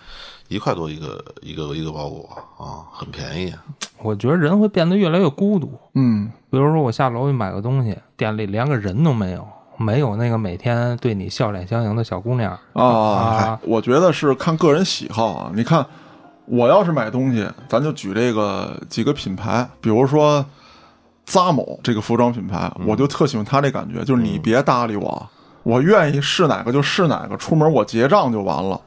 [0.55, 3.53] 一块多一个一个一个包裹啊，很便宜。
[4.01, 5.73] 我觉得人会变得越来越孤独。
[5.95, 9.45] 嗯比如说我下楼去买个东西，店里连个人都没有，
[9.77, 12.57] 没有那个每天对你笑脸相迎的小姑娘。
[12.75, 15.51] 啊啊我觉得是看个人喜好啊。
[15.55, 15.85] 你看，
[16.47, 20.45] 我要是买东西，咱就举这个几个品牌，比如说
[21.27, 25.29] Zamo 这个服装品牌，我就特喜欢它这感觉，就是你别搭理我，
[25.65, 28.81] 我愿意试哪个就试哪个，出门我结账就完了。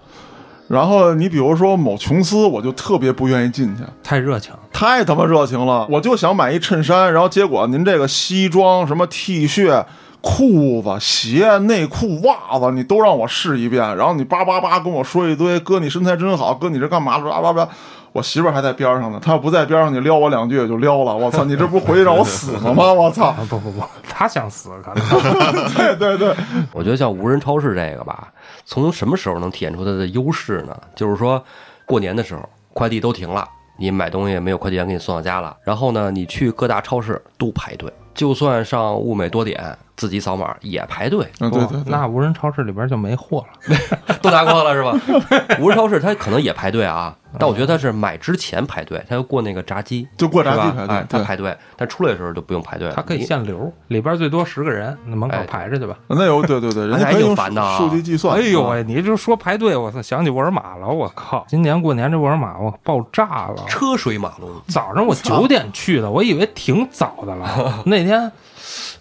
[0.67, 5.87] 然后你比如说某琼斯，我就特别不愿意进去，太热情，太他妈热情了！
[5.89, 9.85] 我就想买一衬衫，然后结果您这个西装、什么 T 恤、
[10.29, 17.17] 裤子、鞋、内裤、袜子，你都让我试一遍，然后你叭叭叭跟我说一堆，哥你身材真好，哥你这干嘛？
[17.17, 17.69] 叭叭叭。
[18.11, 21.15] 我媳妇儿还在边上呢，她要不在边上，你撩我两句也就撩了。
[21.15, 22.91] 我操，你这不回去让我死了吗？
[22.91, 23.27] 我操！
[23.27, 25.03] 啊不不不，她想死可能。
[25.73, 26.35] 对对对，
[26.73, 28.27] 我觉得像无人超市这个吧，
[28.65, 30.75] 从什么时候能体现出它的优势呢？
[30.93, 31.41] 就是说，
[31.85, 32.41] 过年的时候
[32.73, 33.47] 快递都停了，
[33.77, 44.17] 你买东西没有快递员给你送到家了，然后呢，你去各大超市都排队，就算上物美多点自己扫码也排队，嗯对对对，那无人超市里边就没货了。
[44.21, 44.95] 都拿光了是吧？
[45.59, 50.07] 无人超市它可能也排队啊，但我觉得它是买之前排队，它要过那个闸机。
[50.15, 52.93] 就过闸机排队哎，它排队，但出来的时候就不用排队了。
[52.95, 55.97] 它可以限流，里边最多十个人，那门口哎排着去吧。
[56.07, 58.35] 那有对对对，人家还可以用挺烦的啊数据计算。
[58.35, 61.43] 啊哎呦喂，你就说排队，我操，想起沃尔玛了，我靠！
[61.47, 63.63] 今年过年这沃尔玛我爆炸了。
[63.67, 67.81] 车水马龙，早上我九点去的，我以为挺早的了。
[67.87, 68.31] 那天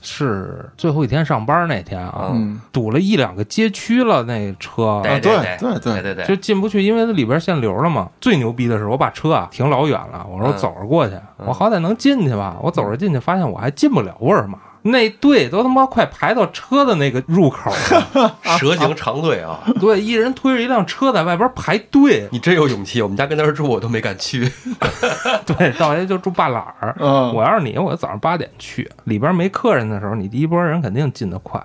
[0.06, 2.60] 是最后一天上班那天啊，嗯。
[2.72, 5.00] 堵了一两个街区了，那车。
[5.02, 6.24] 对对对对对。
[6.24, 8.08] 就进不去，因为它里边限流了嘛。
[8.20, 12.56] 最牛逼的是，我把车啊停老远了，我说我嗯走着过去，我好歹能进去吧。
[12.62, 14.58] 我走着进去，发现我还进不了沃尔玛，
[14.90, 18.36] 那队都他妈快排到车的那个入口了。
[18.58, 19.60] 蛇形长队啊！
[19.80, 22.28] 对，一人推着一辆车在外边排队。
[22.30, 24.40] 你真有勇气，我们家跟那儿住，我都没敢去。
[25.46, 26.96] 对，到家就住半拉儿。
[26.98, 31.62] 嗯我要是你，我早上八点去，里边没客人的时候，你第一波人肯定进得快。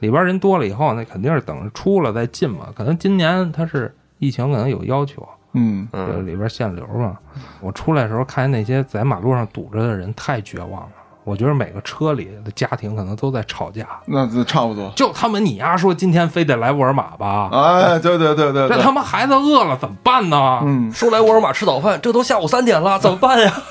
[0.00, 2.68] 里边人多了以后，那肯定是等着出了再进嘛。
[2.74, 7.18] 可能今年它是疫情，可能有要求，嗯就里边限流嘛。
[7.60, 10.88] 我出来的时候看见那些在马路上堵着的人，太绝望了。
[11.30, 14.90] 我觉得每个车里的家庭可能都在吵架，那那差不多。
[14.96, 17.48] 就他们你丫说今天非得来沃尔玛吧？
[17.52, 20.58] 哎，对对对对对，这他妈孩子饿了怎么办呢？
[20.64, 23.52] 嗯，说来沃尔玛吃早饭，这都下午三点了，怎么办呀？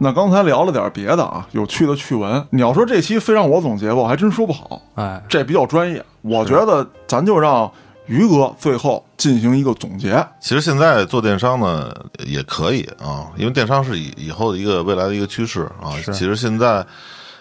[0.00, 2.46] 那刚才聊了点别的啊，有趣的趣闻。
[2.50, 6.00] 你要说这期非让我总结吧，我还真说不好，哎，这比较专业。
[6.22, 7.68] 我觉得咱就让
[8.08, 10.26] 于哥最后进行一个总结。
[10.40, 11.94] 其实现在做电商呢
[12.24, 15.94] 也可以啊，因为电商是以以后的一个未来的一个趋势啊。
[16.02, 16.84] 是其实现在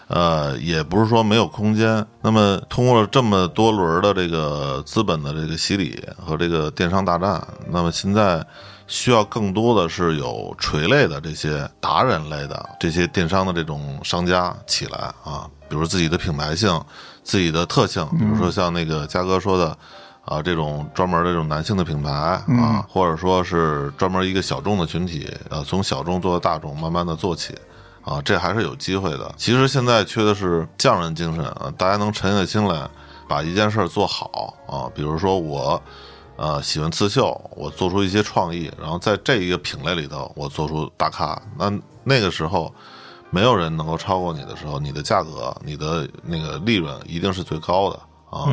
[0.07, 2.05] 呃也不是说没有空间。
[2.22, 8.45] 那么通过了这么多轮的这个资本的这个洗礼和这个电商大战，那么现在
[8.88, 16.78] 需要更多的是有垂类的这些达人类的这些电商的这种商家起来啊，比如自己的品牌性、
[17.24, 19.78] 自己的特性，比如说像那个嘉哥说的。
[20.28, 27.55] 啊，这种专门的这种男性的品牌啊，或者说是专门一个小众的群体，呃，从小众做到大众，慢慢的做起，
[28.03, 29.34] 啊，这还是有机会的。
[29.38, 32.88] 其实现在缺的是匠人精神啊，大家能沉下心来
[33.28, 34.91] 把一件事儿做好啊。
[34.93, 35.82] 比如说我，
[36.36, 41.71] 呃，喜欢刺绣，我做出一些创意，然后在这一个品类里头，我做出大咖，那
[42.03, 42.73] 那个时候。
[43.30, 47.99] 没有人能够超过你的时候，你的价格、你的那个利润一定是最高的
[48.30, 48.47] 啊。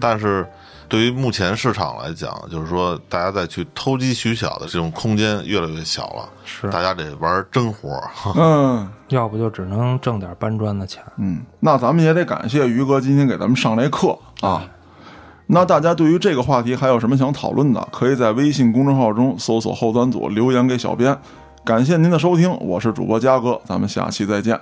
[0.00, 0.44] 但是，
[0.90, 6.28] 对于目前市场来讲，就是说大家再去偷鸡取巧的这种空间越来越小了。
[6.44, 8.10] 是，大家得玩真活儿。
[8.36, 11.00] 嗯，要不就只能挣点搬砖的钱。
[11.16, 14.64] 嗯，那咱们也得感谢于哥今天给咱们上这课啊。
[15.46, 21.16] 那大家对于这个话题还有什么想讨论的，可以在微信公众号中搜索“后端组”留言给小编。
[21.64, 24.60] 感谢您的收听，我是主播嘉哥，咱们下期再见。